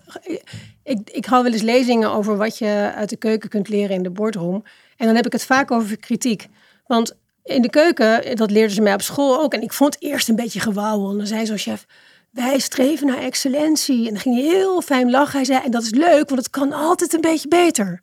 [0.83, 4.03] Ik, ik hou wel eens lezingen over wat je uit de keuken kunt leren in
[4.03, 4.65] de boardroom.
[4.97, 6.49] En dan heb ik het vaak over kritiek.
[6.87, 7.17] Want
[7.49, 9.55] in de keuken, dat leerden ze mij op school ook.
[9.55, 11.11] En ik vond het eerst een beetje gewauwel.
[11.11, 11.87] En dan zei zo'n chef,
[12.31, 14.07] wij streven naar excellentie.
[14.07, 15.37] En dan ging hij heel fijn lachen.
[15.37, 18.03] Hij zei, en dat is leuk, want het kan altijd een beetje beter.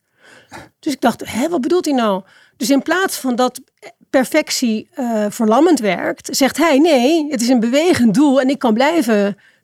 [0.79, 2.23] Dus ik dacht, hè, wat bedoelt hij nou?
[2.58, 3.62] Dus in plaats van dat
[4.10, 8.41] perfectie uh, verlammend werkt, zegt hij, nee, het is een bewegend doel.
[8.41, 9.15] En ik kan blijven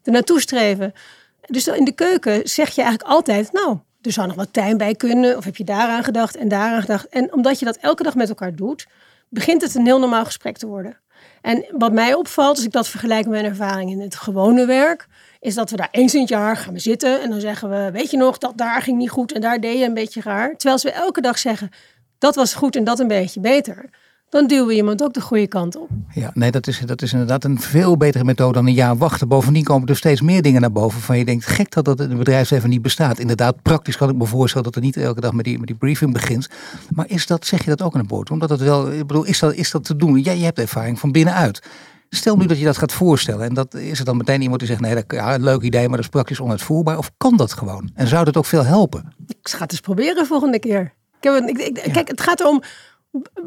[0.04, 0.94] er naartoe streven.
[1.46, 4.96] Dus in de keuken zeg je eigenlijk altijd, nou, er zou nog wat tuin bij
[4.96, 5.38] kunnen.
[5.38, 7.10] Of heb je daaraan gedacht en daaraan gedacht.
[7.10, 8.88] En omdat je dat elke dag met elkaar doet,
[9.32, 10.98] begint het een heel normaal gesprek te worden.
[11.42, 15.08] En wat mij opvalt, als ik dat vergelijk met mijn ervaring in het gewone werk,
[15.40, 18.12] is dat we daar eens in het jaar gaan zitten en dan zeggen we, weet
[18.12, 20.56] je nog, dat daar ging niet goed en daar deed je een beetje raar.
[20.58, 21.70] Terwijl we elke dag zeggen,
[22.18, 23.90] dat was goed en dat een beetje beter,
[24.32, 25.90] dan duwen we iemand ook de goede kant op.
[26.14, 29.28] Ja, nee, dat is, dat is inderdaad een veel betere methode dan een jaar wachten.
[29.28, 32.10] Bovendien komen er steeds meer dingen naar boven van je denkt, gek dat dat in
[32.10, 33.20] het bedrijfsleven niet bestaat.
[33.20, 35.76] Inderdaad, praktisch kan ik me voorstellen dat er niet elke dag met die, met die
[35.76, 36.50] briefing begint.
[36.90, 38.32] Maar is dat, zeg je dat ook aan de boord?
[38.32, 40.20] Omdat het wel, ik bedoel, is dat, is dat te doen?
[40.20, 41.62] Jij je hebt ervaring van binnenuit.
[42.10, 44.70] Stel nu dat je dat gaat voorstellen en dat is er dan meteen iemand die
[44.70, 46.98] zegt, nee, dat, ja, een leuk idee, maar dat is praktisch onuitvoerbaar.
[46.98, 47.90] Of kan dat gewoon?
[47.94, 49.14] En zou dat ook veel helpen?
[49.28, 50.94] Ik ga het eens proberen volgende keer.
[51.22, 52.62] Ik heb, ik, ik, Kijk, het gaat erom,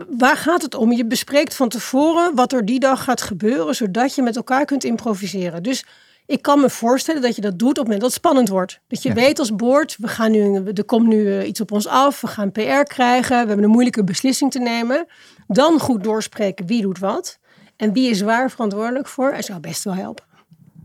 [0.08, 0.92] waar gaat het om?
[0.92, 4.84] Je bespreekt van tevoren wat er die dag gaat gebeuren, zodat je met elkaar kunt
[4.84, 5.62] improviseren.
[5.62, 5.84] Dus
[6.26, 8.80] ik kan me voorstellen dat je dat doet op het moment dat het spannend wordt.
[8.88, 11.86] Dat je weet als boord, we gaan nu, er komt nu eh, iets op ons
[11.86, 15.06] af, we gaan PR krijgen, we hebben een moeilijke beslissing te nemen.
[15.46, 17.38] Dan goed doorspreken wie doet wat
[17.76, 19.30] en wie is waar verantwoordelijk voor.
[19.30, 20.33] En zou best wel helpen.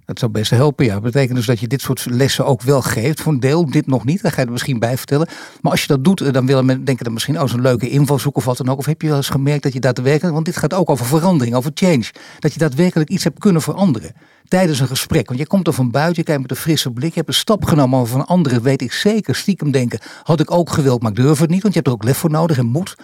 [0.09, 0.93] Dat zou best helpen, ja.
[0.93, 3.21] Dat betekent dus dat je dit soort lessen ook wel geeft.
[3.21, 5.27] Voor een deel, dit nog niet, daar ga je er misschien bij vertellen.
[5.61, 7.89] Maar als je dat doet, eh, dan willen men denken dan misschien oh, een leuke
[7.89, 8.77] invalshoek of wat dan ook.
[8.77, 11.55] Of heb je wel eens gemerkt dat je daadwerkelijk, want dit gaat ook over verandering,
[11.55, 12.11] over change.
[12.39, 14.13] Dat je daadwerkelijk iets hebt kunnen veranderen
[14.47, 15.27] tijdens een gesprek.
[15.27, 17.09] Want je komt er van buiten, je kijkt met een frisse blik.
[17.09, 19.35] Je hebt een stap genomen van anderen, weet ik zeker.
[19.35, 21.61] Stiekem denken, had ik ook gewild, maar ik durf het niet.
[21.61, 22.95] Want je hebt er ook lef voor nodig en moed.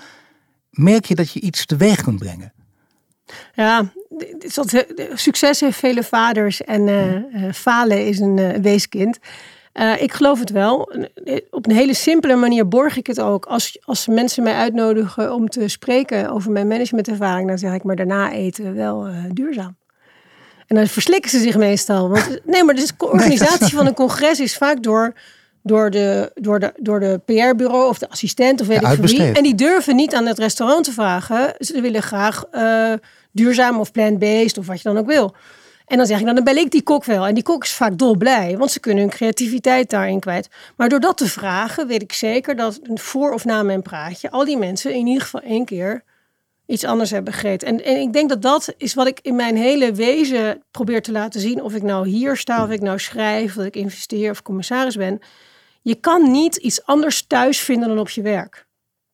[0.69, 2.53] Merk je dat je iets teweeg kunt brengen?
[3.53, 3.91] Ja,
[5.13, 9.19] succes heeft vele vaders en uh, falen is een weeskind.
[9.99, 10.91] ik geloof het wel.
[11.49, 13.45] Op een hele simpele manier borg ik het ook.
[13.45, 17.95] Als, als mensen mij uitnodigen om te spreken over mijn managementervaring, dan zeg ik maar
[17.95, 19.75] daarna eten wel duurzaam.
[20.67, 22.09] En dan verslikken ze zich meestal.
[22.09, 25.13] Want, nee, maar de organisatie van een congres is vaak door
[25.65, 29.31] door de, door de, door de PR-bureau of de assistent of weet ik wie.
[29.31, 31.53] En die durven niet aan het restaurant te vragen.
[31.59, 32.93] Ze willen graag uh,
[33.31, 35.35] duurzaam of plant-based of wat je dan ook wil.
[35.85, 37.27] En dan zeg ik, nou, dan bel ik die kok wel.
[37.27, 40.49] En die kok is vaak dolblij, want ze kunnen hun creativiteit daarin kwijt.
[40.75, 44.31] Maar door dat te vragen, weet ik zeker dat voor of na mijn praatje...
[44.31, 46.03] al die mensen in ieder geval één keer
[46.65, 47.67] iets anders hebben gegeten.
[47.67, 51.11] En, en ik denk dat dat is wat ik in mijn hele wezen probeer te
[51.11, 51.61] laten zien.
[51.61, 55.21] Of ik nou hier sta, of ik nou schrijf, of ik investeer of commissaris ben
[55.85, 58.67] je kan niet iets anders thuis vinden dan op je werk.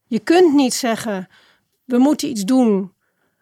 [0.07, 1.27] Je kunt niet zeggen,
[1.83, 2.93] we moeten iets doen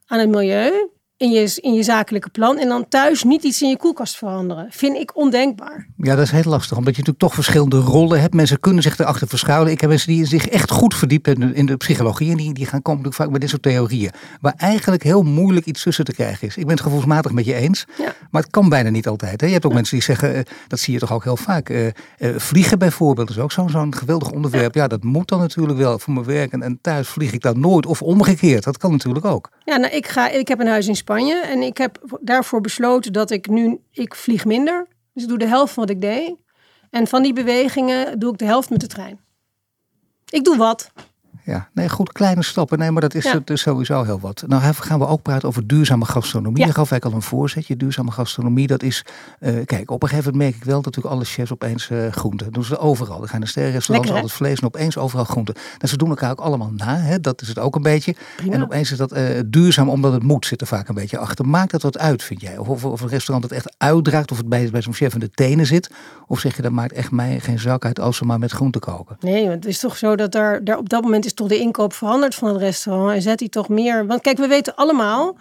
[0.06, 3.70] aan het milieu in je, in je zakelijke plan en dan thuis niet iets in
[3.70, 4.68] je koelkast veranderen.
[4.70, 5.88] Vind ik ondenkbaar.
[5.98, 8.34] Ja, dat is heel lastig, omdat je natuurlijk toch verschillende rollen hebt.
[8.34, 9.72] Mensen kunnen zich erachter verschuilen.
[9.72, 12.82] Ik heb mensen die zich echt goed verdiepen in de, psychologie en die, die gaan
[12.82, 14.12] komen vaak met dit soort theorieën.
[14.42, 16.58] Waar eigenlijk heel moeilijk iets tussen te krijgen is.
[16.58, 18.14] Ik ben het gevoelsmatig met je eens, ja.
[18.32, 19.42] maar het kan bijna niet altijd.
[19.42, 19.48] Hè?
[19.48, 21.70] Je hebt ook mensen die zeggen, uh, dat zie je toch ook heel vaak.
[21.70, 21.92] Uh, uh,
[22.38, 24.76] vliegen bijvoorbeeld is ook zo'n zo'n geweldig onderwerp.
[24.76, 24.88] Ja.
[24.88, 26.52] dat moet dan natuurlijk wel voor mijn werk.
[26.52, 27.86] En, en thuis vlieg ik dan nooit.
[27.86, 29.50] Of omgekeerd, dat kan natuurlijk ook.
[29.66, 33.14] Ja, nou, ik, ga, ik heb een huis in Spanje en ik heb daarvoor besloten
[33.14, 34.88] dat ik nu, ik vlieg minder.
[35.14, 36.36] Dus ik doe de helft van wat ik deed.
[36.90, 39.20] En van die bewegingen doe ik de helft met de trein.
[40.30, 40.92] Ik doe wat.
[41.50, 42.80] Ja, nee, goed, kleine stappen.
[42.80, 43.40] Nee, maar dat is ja.
[43.44, 44.44] dus sowieso heel wat.
[44.48, 46.60] Nou gaan we ook praten over duurzame gastronomie.
[46.60, 46.66] Ja.
[46.66, 47.78] Daar gaf ik al een voorzetje.
[47.78, 49.06] Duurzame gastronomie, dat is...
[49.40, 52.12] Uh, kijk, op een gegeven moment merk ik wel dat natuurlijk alle chefs opeens uh,
[52.12, 52.46] groenten.
[52.46, 53.20] Dat doen ze overal.
[53.20, 55.56] Dan gaan de sterrenrestaurants altijd vlees en opeens overal groenten.
[55.56, 56.98] Nou, ze doen elkaar ook allemaal na.
[56.98, 57.20] Hè?
[57.20, 58.16] Dat is het ook een beetje.
[58.36, 58.54] Prima.
[58.54, 61.48] En opeens is dat uh, duurzaam omdat het moet zit er vaak een beetje achter.
[61.48, 62.58] Maakt dat wat uit, vind jij?
[62.58, 65.20] Of, of, of een restaurant het echt uitdraagt, of het bij, bij zo'n chef in
[65.20, 65.92] de tenen zit?
[66.28, 68.82] Of zeg je, dat maakt echt mij geen zak uit als ze maar met groenten
[68.82, 69.18] koken?
[69.20, 71.60] Nee, want het is toch zo dat daar, daar op dat moment is toch de
[71.60, 74.08] inkoop veranderd van het restaurant en zet hij toch meer.
[74.08, 75.38] Want kijk, we weten allemaal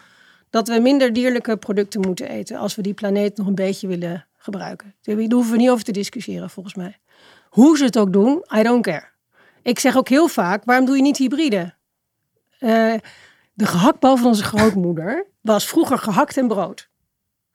[0.50, 4.26] dat we minder dierlijke producten moeten eten als we die planeet nog een beetje willen
[4.36, 4.94] gebruiken.
[5.02, 6.98] Daar hoeven we niet over te discussiëren, volgens mij.
[7.48, 9.08] Hoe ze het ook doen, I don't care.
[9.62, 11.74] Ik zeg ook heel vaak, waarom doe je niet hybride?
[12.60, 12.94] Uh,
[13.52, 16.88] de gehaktbal van onze grootmoeder was vroeger gehakt en brood.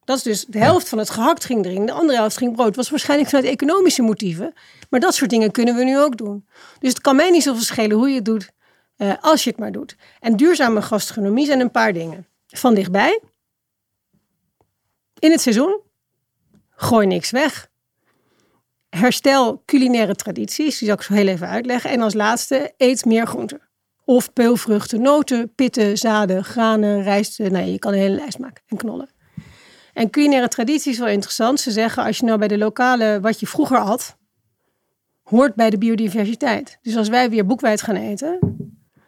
[0.06, 2.76] Dat is dus de helft van het gehakt ging erin, de andere helft ging brood.
[2.76, 4.54] was waarschijnlijk vanuit economische motieven.
[4.90, 6.48] Maar dat soort dingen kunnen we nu ook doen.
[6.80, 8.52] Dus het kan mij niet zoveel schelen hoe je het doet,
[8.98, 9.96] uh, als je het maar doet.
[10.20, 12.28] En duurzame gastronomie zijn een paar dingen.
[12.48, 13.22] Van dichtbij.
[15.20, 15.82] In het seizoen.
[16.70, 17.72] Gooi niks weg.
[18.90, 20.78] Herstel culinaire tradities.
[20.78, 21.90] Die zal ik zo heel even uitleggen.
[21.90, 23.62] En als laatste, eet meer groenten.
[24.06, 27.40] Of peulvruchten, noten, pitten, zaden, granen, rijst.
[27.40, 28.64] Nee, je kan een hele lijst maken.
[28.68, 29.10] En knollen.
[29.94, 31.60] En culinaire traditie is wel interessant.
[31.60, 34.18] Ze zeggen, als je nou bij de lokale, wat je vroeger had,
[35.24, 36.78] hoort bij de biodiversiteit.
[36.82, 38.40] Dus als wij weer boekwijd gaan eten,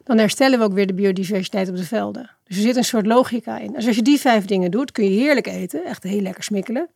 [0.03, 2.29] dan herstellen we ook weer de biodiversiteit op de velden.
[2.43, 3.71] Dus er zit een soort logica in.
[3.71, 5.85] Dus als je die vijf dingen doet, kun je heerlijk eten.
[5.85, 6.89] Echt heel lekker smikkelen.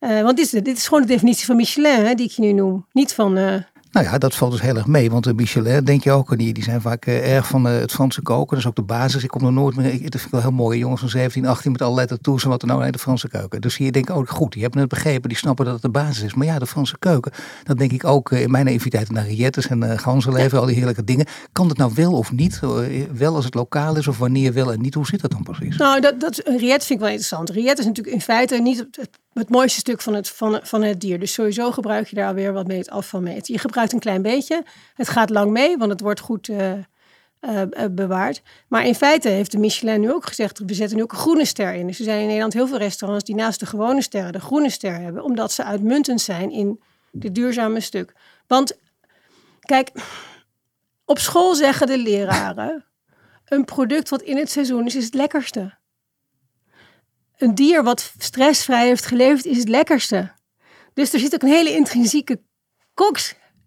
[0.00, 2.42] Uh, want dit is, dit is gewoon de definitie van Michelin, hè, die ik je
[2.42, 2.86] nu noem.
[2.92, 3.38] Niet van...
[3.38, 3.54] Uh,
[3.96, 5.10] Nou ja, dat valt dus heel erg mee.
[5.10, 7.92] Want de Michelin, denk je ook, die, die zijn vaak uh, erg van uh, het
[7.92, 8.48] Franse koken.
[8.48, 9.22] Dat is ook de basis.
[9.22, 9.92] Ik kom er nooit meer.
[9.92, 10.78] Ik, dat vind ik wel heel mooi.
[10.78, 13.60] Jongens van 17, 18 met allerlei tattoos en wat er nou uit de Franse keuken.
[13.60, 14.52] Dus hier denk ik ook goed.
[14.52, 15.28] Die hebben het begrepen.
[15.28, 16.34] Die snappen dat het de basis is.
[16.34, 17.32] Maar ja, de Franse keuken.
[17.64, 20.58] Dat denk ik ook uh, in mijn naïviteit naar rillettes en uh, ganzenleven.
[20.58, 21.26] Al die heerlijke dingen.
[21.52, 22.60] Kan het nou wel of niet?
[23.12, 24.94] wel als het lokaal is of wanneer wel en niet?
[24.94, 25.76] Hoe zit dat dan precies?
[25.76, 27.50] Nou, dat, dat, vind ik wel interessant.
[27.50, 31.00] Riet is natuurlijk in feite niet het, het mooiste stuk van het, van, van het
[31.00, 31.18] dier.
[31.18, 33.38] Dus sowieso gebruik je daar weer wat mee het afval mee.
[33.42, 34.64] Je gebruikt een klein beetje.
[34.94, 36.72] Het gaat lang mee, want het wordt goed uh,
[37.40, 38.42] uh, bewaard.
[38.68, 41.44] Maar in feite heeft de Michelin nu ook gezegd, we zetten nu ook een groene
[41.44, 41.86] ster in.
[41.86, 44.70] Dus er zijn in Nederland heel veel restaurants die naast de gewone sterren de groene
[44.70, 45.22] ster hebben.
[45.22, 46.80] Omdat ze uitmuntend zijn in
[47.12, 48.12] dit duurzame stuk.
[48.46, 48.78] Want
[49.60, 49.90] kijk,
[51.04, 52.84] op school zeggen de leraren,
[53.44, 55.78] een product wat in het seizoen is, is het lekkerste
[57.38, 60.32] een dier wat stressvrij heeft geleefd, is het lekkerste.
[60.94, 62.40] Dus er zit ook een hele intrinsieke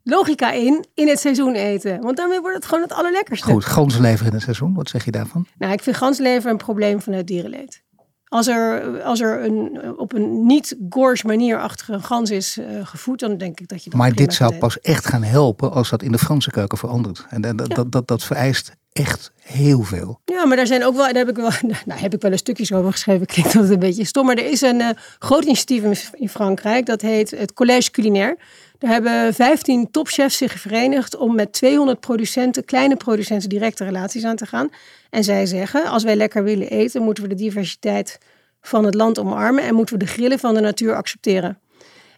[0.09, 2.01] kokslogica in, in het seizoen eten.
[2.01, 3.51] Want daarmee wordt het gewoon het allerlekkerste.
[3.51, 5.45] Goed, ganslever in het seizoen, wat zeg je daarvan?
[5.57, 7.81] Nou, ik vind ganslever een probleem van het dierenleed.
[8.25, 12.65] Als er, als er een, op een niet gorge manier achter een gans is uh,
[12.83, 15.89] gevoed, dan denk ik dat je dat Maar dit zou pas echt gaan helpen als
[15.89, 17.25] dat in de Franse keuken verandert.
[17.29, 17.75] En dat, ja.
[17.75, 20.19] dat, dat, dat vereist echt heel veel.
[20.25, 21.51] Ja, maar daar zijn ook wel, daar heb ik wel,
[21.85, 23.25] nou, heb ik wel een stukjes over geschreven.
[23.33, 26.85] Klinkt dat een beetje stom, maar er is een uh, groot initiatief in Frankrijk.
[26.85, 28.37] Dat heet het Collège Culinaire.
[28.79, 34.35] Daar hebben 15 topchefs zich verenigd om met 200 producenten, kleine producenten, directe relaties aan
[34.35, 34.69] te gaan.
[35.09, 38.17] En zij zeggen, als wij lekker willen eten, moeten we de diversiteit
[38.61, 41.59] van het land omarmen en moeten we de grillen van de natuur accepteren.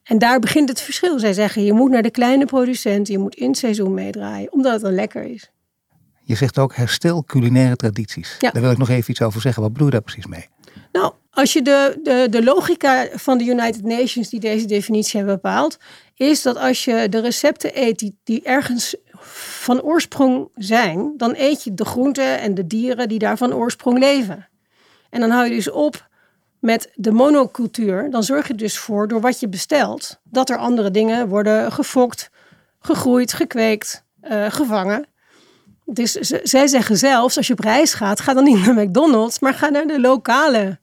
[0.04, 1.20] En daar begint het verschil.
[1.20, 4.74] Zij zeggen, je moet naar de kleine producenten, je moet in het seizoen meedraaien, omdat
[4.74, 5.52] het dan lekker is.
[6.24, 8.36] Je zegt ook herstel culinaire tradities.
[8.40, 8.52] Ja.
[8.52, 9.62] Daar wil ik nog even iets over zeggen.
[9.62, 10.48] Wat bedoel je daar precies mee?
[10.92, 15.36] Nou, als je de, de, de logica van de United Nations die deze definitie hebben
[15.36, 15.78] bepaald,
[16.16, 18.96] is dat als je de recepten eet die, die ergens
[19.62, 24.00] van oorsprong zijn, dan eet je de groenten en de dieren die daar van oorsprong
[24.00, 24.48] leven.
[25.10, 26.10] En dan hou je dus op
[26.60, 28.10] met de monocultuur.
[28.10, 32.30] Dan zorg je dus voor, door wat je bestelt, dat er andere dingen worden gefokt,
[32.80, 35.06] gegroeid, gekweekt, uh, gevangen.
[35.86, 36.12] Dus
[36.44, 39.70] zij zeggen zelfs, als je op reis gaat, ga dan niet naar McDonald's, maar ga
[39.70, 40.80] naar de lokale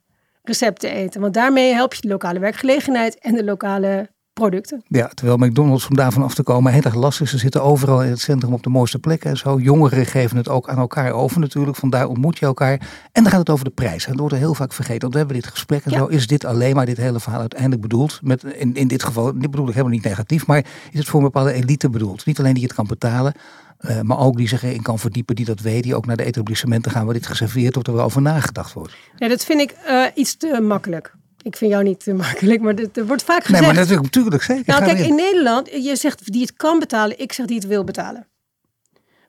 [0.48, 1.20] recepten eten.
[1.20, 4.82] Want daarmee help je de lokale werkgelegenheid en de lokale producten.
[4.88, 7.30] Ja, terwijl McDonald's om daarvan af te komen heel erg lastig is.
[7.30, 9.58] Ze zitten overal in het centrum op de mooiste plekken en zo.
[9.58, 11.76] Jongeren geven het ook aan elkaar over natuurlijk.
[11.76, 12.80] Vandaar ontmoet je elkaar.
[13.12, 14.04] En dan gaat het over de prijs.
[14.04, 15.00] En dat wordt er heel vaak vergeten.
[15.00, 15.98] Want we hebben dit gesprek en ja.
[15.98, 16.06] zo.
[16.06, 18.20] Is dit alleen maar dit hele verhaal uiteindelijk bedoeld?
[18.22, 20.46] Met, in, in dit geval, dit bedoel ik helemaal niet negatief.
[20.46, 22.26] Maar is het voor een bepaalde elite bedoeld?
[22.26, 23.32] Niet alleen die het kan betalen.
[23.80, 26.24] Uh, maar ook die zich erin kan verdiepen, die dat weet, die ook naar de
[26.24, 28.96] etablissementen gaan waar dit geserveerd wordt, er wel over nagedacht wordt.
[29.16, 31.14] Ja, dat vind ik uh, iets te makkelijk.
[31.48, 33.60] Ik vind jou niet te makkelijk, maar er wordt vaak gezegd.
[33.60, 34.64] Nee, maar natuurlijk, natuurlijk zeker.
[34.66, 37.84] Nou, kijk, in Nederland, je zegt die het kan betalen, ik zeg die het wil
[37.84, 38.26] betalen.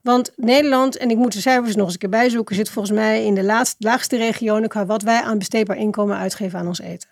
[0.01, 3.25] Want Nederland, en ik moet de cijfers nog eens een keer bijzoeken, zit volgens mij
[3.25, 7.10] in de laatste, laagste regionen qua wat wij aan besteedbaar inkomen uitgeven aan ons eten.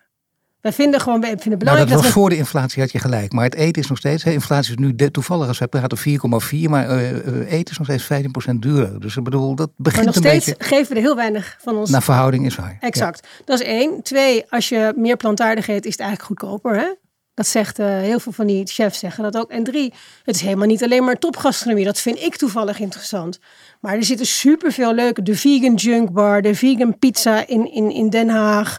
[0.62, 2.20] Wij vinden gewoon, wij vinden belangrijk nou, dat, was we...
[2.20, 3.32] voor de inflatie, had je gelijk.
[3.32, 5.98] Maar het eten is nog steeds, hè, inflatie is nu de, toevallig als wij praten
[5.98, 9.00] 4,4, maar uh, uh, eten is nog steeds 15% duurder.
[9.00, 10.64] Dus ik bedoel, dat begint maar nog een steeds beetje...
[10.64, 11.90] geven we er heel weinig van ons.
[11.90, 12.78] Naar verhouding is waar.
[12.80, 13.20] Exact.
[13.24, 13.44] Ja.
[13.46, 14.02] Dat is één.
[14.02, 16.76] Twee, als je meer plantaardig eet, is het eigenlijk goedkoper.
[16.76, 16.94] Hè?
[17.38, 19.52] Dat zegt uh, heel veel van die chefs zeggen dat ook.
[19.52, 19.94] En drie,
[20.24, 21.86] het is helemaal niet alleen maar topgastronomie.
[21.86, 23.40] Dat vind ik toevallig interessant.
[23.82, 25.22] Maar er zitten superveel leuke.
[25.22, 28.78] De vegan junk bar, de vegan pizza in, in, in Den Haag.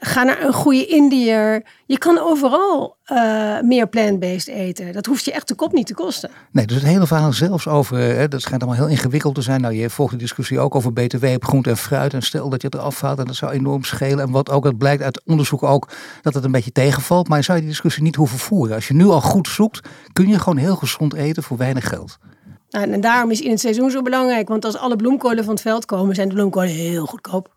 [0.00, 1.62] Ga naar een goede Indiër.
[1.86, 4.92] Je kan overal uh, meer plant-based eten.
[4.92, 6.30] Dat hoeft je echt de kop niet te kosten.
[6.52, 9.60] Nee, dus het hele verhaal zelfs over, hè, dat schijnt allemaal heel ingewikkeld te zijn.
[9.60, 12.14] Nou, je volgt de discussie ook over btw op groente en fruit.
[12.14, 14.24] En stel dat je het eraf haalt en dat zou enorm schelen.
[14.24, 15.90] En wat ook, het blijkt uit onderzoek ook,
[16.22, 17.28] dat het een beetje tegenvalt.
[17.28, 18.74] Maar je zou je die discussie niet hoeven voeren.
[18.74, 22.18] Als je nu al goed zoekt, kun je gewoon heel gezond eten voor weinig geld.
[22.70, 24.48] Nou, en daarom is in het seizoen zo belangrijk.
[24.48, 27.52] Want als alle bloemkolen van het veld komen, zijn de bloemkolen heel goedkoop.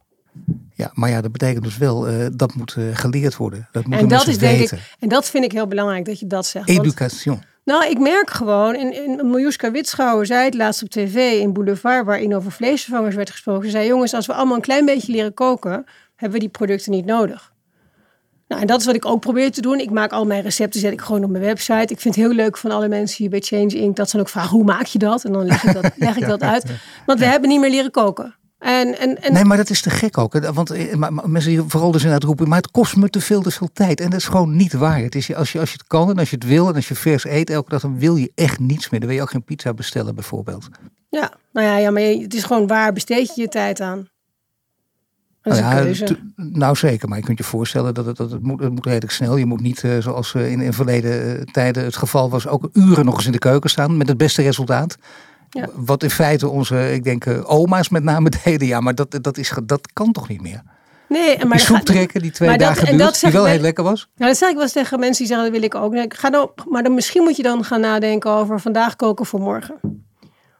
[0.78, 3.68] Ja, maar ja, dat betekent dus wel, uh, dat moet uh, geleerd worden.
[3.72, 6.28] Dat moet en dat is denk ik, en dat vind ik heel belangrijk dat je
[6.28, 6.70] dat zegt.
[6.70, 7.36] Education.
[7.36, 11.54] Want, nou, ik merk gewoon, in, in Miljuska Witschouwer zei het laatst op tv in
[11.54, 13.66] Boulevard, waarin over vleesvervangers werd gesproken.
[13.66, 15.86] Ze zei, jongens, als we allemaal een klein beetje leren koken,
[16.16, 17.54] hebben we die producten niet nodig.
[18.48, 19.80] Nou, en dat is wat ik ook probeer te doen.
[19.80, 21.94] Ik maak al mijn recepten, zet ik gewoon op mijn website.
[21.94, 23.96] Ik vind het heel leuk van alle mensen hier bij Change Inc.
[23.96, 25.24] dat ze dan ook vragen, hoe maak je dat?
[25.24, 26.64] En dan leg ik dat, leg ik dat uit.
[27.06, 28.36] Want we hebben niet meer leren koken.
[28.60, 29.34] En, en, en...
[29.34, 30.40] Nee, maar dat is te gek ook.
[30.54, 33.42] Want maar, maar, mensen die vooral dus inderdaad roepen, maar het kost me te veel,
[33.42, 34.02] te veel tijd.
[34.02, 35.00] En dat is gewoon niet waar.
[35.00, 36.88] Het is, als, je, als je het kan en als je het wil en als
[36.88, 39.00] je vers eet elke dag, dan wil je echt niets meer.
[39.00, 40.68] Dan wil je ook geen pizza bestellen bijvoorbeeld.
[41.10, 44.08] Ja, nou ja, ja maar het is gewoon waar besteed je je tijd aan.
[45.48, 48.70] Nou ja, nou zeker, maar je kunt je voorstellen dat het, dat het, moet, het
[48.72, 49.38] moet redelijk snel.
[49.38, 52.70] Je moet niet, eh, zoals eh, in, in verleden eh, tijden het geval was, ook
[52.74, 54.98] uren nog eens in de keuken staan met het beste resultaat.
[55.58, 55.68] Ja.
[55.76, 58.68] Wat in feite onze, ik denk, eh, oma's met name deden.
[58.68, 60.62] Ja, maar dat, dat, is, dat kan toch niet meer?
[61.10, 63.32] Nee, en maar die soep trekken die twee dat- dagen en dat duurt, die zeg
[63.32, 64.10] wel heel lekker was.
[64.16, 65.92] Nou, dat zeg ik wel eens tegen mensen die zeggen, dat wil ik ook.
[65.92, 69.26] Nee, ik Ga dan, maar dan, misschien moet je dan gaan nadenken over vandaag koken
[69.26, 69.76] voor morgen.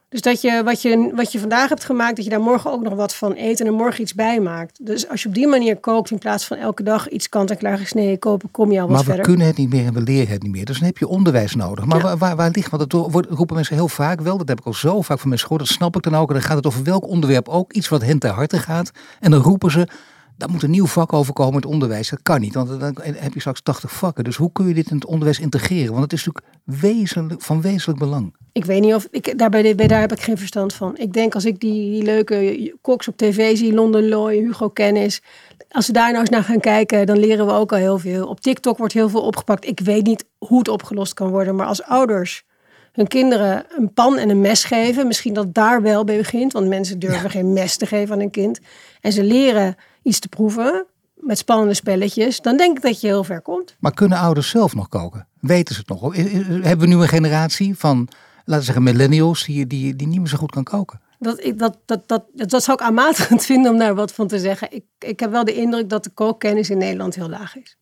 [0.08, 2.82] Dus dat je wat, je wat je vandaag hebt gemaakt, dat je daar morgen ook
[2.82, 4.86] nog wat van eet en er morgen iets bij maakt.
[4.86, 8.18] Dus als je op die manier kookt, in plaats van elke dag iets kant-en-klaar gesneden
[8.18, 9.24] kopen, kom je al wat Maar we verder.
[9.24, 10.64] kunnen het niet meer en we leren het niet meer.
[10.64, 11.84] Dus dan heb je onderwijs nodig.
[11.84, 12.02] Maar Ja.
[12.04, 14.38] waar, waar, waar ligt, want dat wordt, roepen mensen heel vaak wel.
[14.38, 15.66] Dat heb ik al zo vaak van mensen gehoord.
[15.68, 16.28] Dat snap ik dan ook.
[16.28, 17.72] En dan gaat het over welk onderwerp ook.
[17.72, 18.90] Iets wat hen ter harte gaat.
[19.20, 19.88] En dan roepen ze,
[20.36, 22.08] daar moet een nieuw vak over komen in het onderwijs.
[22.10, 24.24] Dat kan niet, want dan heb je straks 80 vakken.
[24.24, 25.90] Dus hoe kun je dit in het onderwijs integreren?
[25.90, 28.34] Want het is natuurlijk wezenlijk, van wezenlijk belang.
[28.58, 30.96] Ik weet niet of ik daar, bij, daar heb ik geen verstand van.
[30.96, 35.22] Ik denk als ik die, die leuke koks op tv zie, London Loy, Hugo Kennis.
[35.70, 38.26] Als we daar nou eens naar gaan kijken, dan leren we ook al heel veel.
[38.26, 39.66] Op TikTok wordt heel veel opgepakt.
[39.66, 41.54] Ik weet niet hoe het opgelost kan worden.
[41.56, 42.44] Maar als ouders
[42.92, 46.52] hun kinderen een pan en een mes geven, misschien dat daar wel bij begint.
[46.52, 48.60] Want mensen durven geen mes te geven aan een kind.
[49.00, 52.40] En ze leren iets te proeven met spannende spelletjes.
[52.40, 53.76] Dan denk ik dat je heel ver komt.
[53.78, 55.26] Maar kunnen ouders zelf nog koken?
[55.40, 56.16] Weten ze het nog?
[56.62, 58.08] Hebben we nu een generatie van,
[58.48, 61.00] laten we zeggen, millennials die, die, die niet meer zo goed kan koken?
[61.18, 64.38] Dat, ik, dat, dat, dat, dat, zou ik aanmatigend vinden om daar wat van te
[64.38, 64.72] zeggen.
[64.72, 67.76] Ik, ik heb wel de indruk dat de kookkennis in Nederland heel laag is.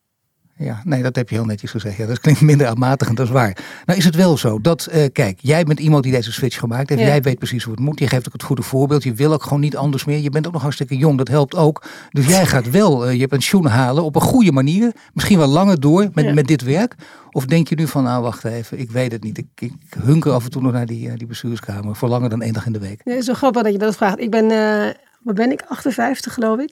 [0.58, 1.96] Ja, nee, dat heb je heel netjes gezegd.
[1.96, 3.56] Ja, dat klinkt minder aanmatigend, dat is waar.
[3.86, 6.88] Nou is het wel zo dat, eh, kijk, jij bent iemand die deze switch gemaakt
[6.88, 7.00] heeft.
[7.00, 7.06] Ja.
[7.06, 7.98] Jij weet precies hoe het moet.
[7.98, 9.02] Je geeft ook het goede voorbeeld.
[9.02, 10.18] Je wil ook gewoon niet anders meer.
[10.18, 11.84] Je bent ook nog hartstikke jong, dat helpt ook.
[12.10, 14.92] Dus jij gaat wel eh, je pensioen halen op een goede manier.
[15.12, 16.32] Misschien wel langer door met, Ja.
[16.32, 16.94] met dit werk.
[17.30, 19.38] Of denk je nu van, nou wacht even, ik weet het niet.
[19.38, 21.96] Ik, ik hunker af en toe nog naar die, eh, die bestuurskamer.
[21.96, 23.00] Voor langer dan één dag in de week.
[23.04, 24.20] Is zo grappig dat je dat vraagt.
[24.20, 24.48] Ik ben,
[25.22, 26.70] wat ben ik, 58 geloof ik.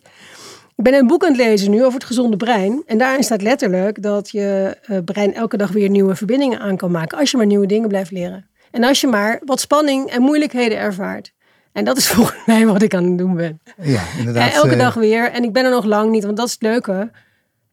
[0.76, 2.82] Ik ben een boek aan het lezen nu over het gezonde brein.
[2.86, 6.90] En daarin staat letterlijk dat je eh, brein elke dag weer nieuwe verbindingen aan kan
[6.90, 7.18] maken.
[7.18, 8.46] Als je maar nieuwe dingen blijft leren.
[8.70, 11.32] En als je maar wat spanning en moeilijkheden ervaart.
[11.72, 13.60] En dat is volgens mij wat ik aan het doen ben.
[13.82, 14.48] Ja, inderdaad.
[14.48, 15.30] En elke eh, dag weer.
[15.30, 17.10] En ik ben er nog lang niet, want dat is het leuke.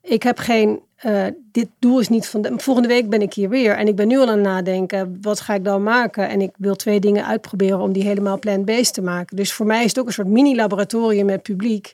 [0.02, 0.80] Ik heb geen.
[0.96, 2.48] eh, dit doel is niet van.
[2.58, 3.76] Volgende week ben ik hier weer.
[3.78, 5.18] En ik ben nu al aan het nadenken.
[5.22, 6.30] Wat ga ik dan maken?
[6.30, 9.36] En ik wil twee dingen uitproberen om die helemaal plant-based te maken.
[9.36, 11.94] Dus voor mij is het ook een soort mini-laboratorium met publiek.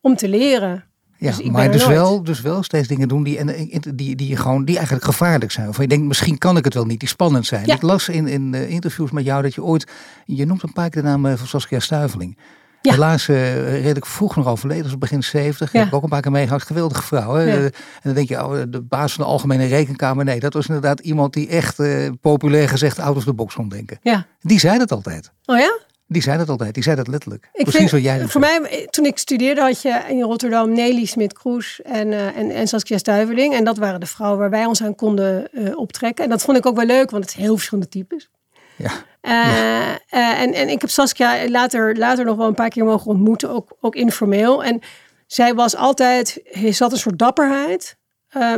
[0.00, 0.84] Om te leren.
[1.20, 1.94] Ja, Dus maar dus nooit.
[1.94, 5.68] wel, dus wel steeds dingen doen die, en, die, die, gewoon, die eigenlijk gevaarlijk zijn.
[5.68, 7.66] Of je denkt, misschien kan ik het wel niet, die spannend zijn.
[7.66, 7.74] Ja.
[7.74, 9.86] Ik las in, in eh, interviews met jou dat je ooit,
[10.24, 12.38] je noemt een paar keer de naam eh, van Saskia Stuiveling.
[12.82, 12.92] Ja.
[12.92, 15.72] Helaas eh, redelijk vroeg nog overleden, dus begin 70.
[15.72, 15.78] Ja.
[15.78, 16.66] Heb ik ook een paar keer meegemaakt.
[16.66, 17.34] Geweldige vrouw.
[17.34, 17.42] Hè?
[17.42, 17.56] Ja.
[17.64, 20.24] En dan denk je, oh, de baas van de Algemene Rekenkamer.
[20.24, 21.82] Nee, dat was inderdaad iemand die echt,
[22.20, 23.98] populair gezegd, out of the box kon denken.
[24.02, 24.26] Ja.
[24.40, 25.32] Die zei dat altijd.
[25.44, 25.78] Oh ja?
[26.12, 26.74] Die zei dat altijd.
[26.74, 27.48] Die zei dat letterlijk.
[27.52, 31.04] Ik Precies vind, wat jij Voor mij, toen ik studeerde, had je in Rotterdam Nelly
[31.04, 33.54] Smit-Kroes en, eh, en, en Saskia Stuiveling.
[33.54, 36.24] En dat waren de vrouwen waar wij ons aan konden eh, optrekken.
[36.24, 38.30] En dat vond ik ook wel leuk, want het is heel verschillende types.
[38.76, 38.90] Ja.
[39.20, 43.50] Eh, en, en ik heb Saskia later, later nog wel een paar keer mogen ontmoeten,
[43.50, 44.64] ook, ook informeel.
[44.64, 44.80] En
[45.26, 47.96] zij was altijd, er zat een soort dapperheid,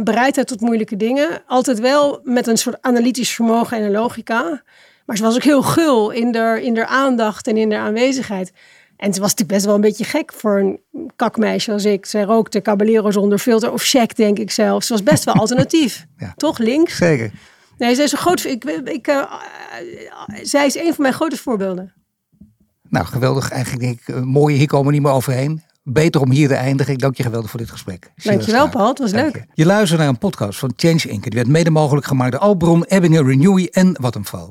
[0.02, 1.42] bereidheid tot moeilijke dingen.
[1.46, 4.62] Altijd wel met een soort analytisch vermogen en een logica.
[5.06, 8.52] Maar ze was ook heel gul in haar, in haar aandacht en in haar aanwezigheid.
[8.96, 10.80] En ze was natuurlijk best wel een beetje gek voor een
[11.16, 12.06] kakmeisje als ik.
[12.06, 14.84] Zij rookte Caballero zonder filter of check, denk ik zelf.
[14.84, 16.06] Ze was best wel alternatief.
[16.16, 16.32] Ja.
[16.36, 16.96] Toch links?
[16.96, 17.32] Zeker.
[17.78, 18.44] Nee, zij is een groot.
[18.44, 19.22] Ik, ik, eh,
[20.42, 21.92] zij is een van mijn grote voorbeelden.
[22.88, 23.50] Nou, geweldig.
[23.50, 25.62] Eigenlijk denk ik, eh, mooie, hier komen we niet meer overheen.
[25.82, 26.92] Beter om hier te eindigen.
[26.92, 28.10] Ik dank je geweldig voor dit gesprek.
[28.22, 28.88] Dankjewel, Paul.
[28.88, 29.34] Het was Dank leuk.
[29.34, 29.50] Je.
[29.54, 31.22] je luistert naar een podcast van Change Inc.
[31.22, 34.50] Die werd mede mogelijk gemaakt door Albron, Ebbingen, Renewy en Vattenfall.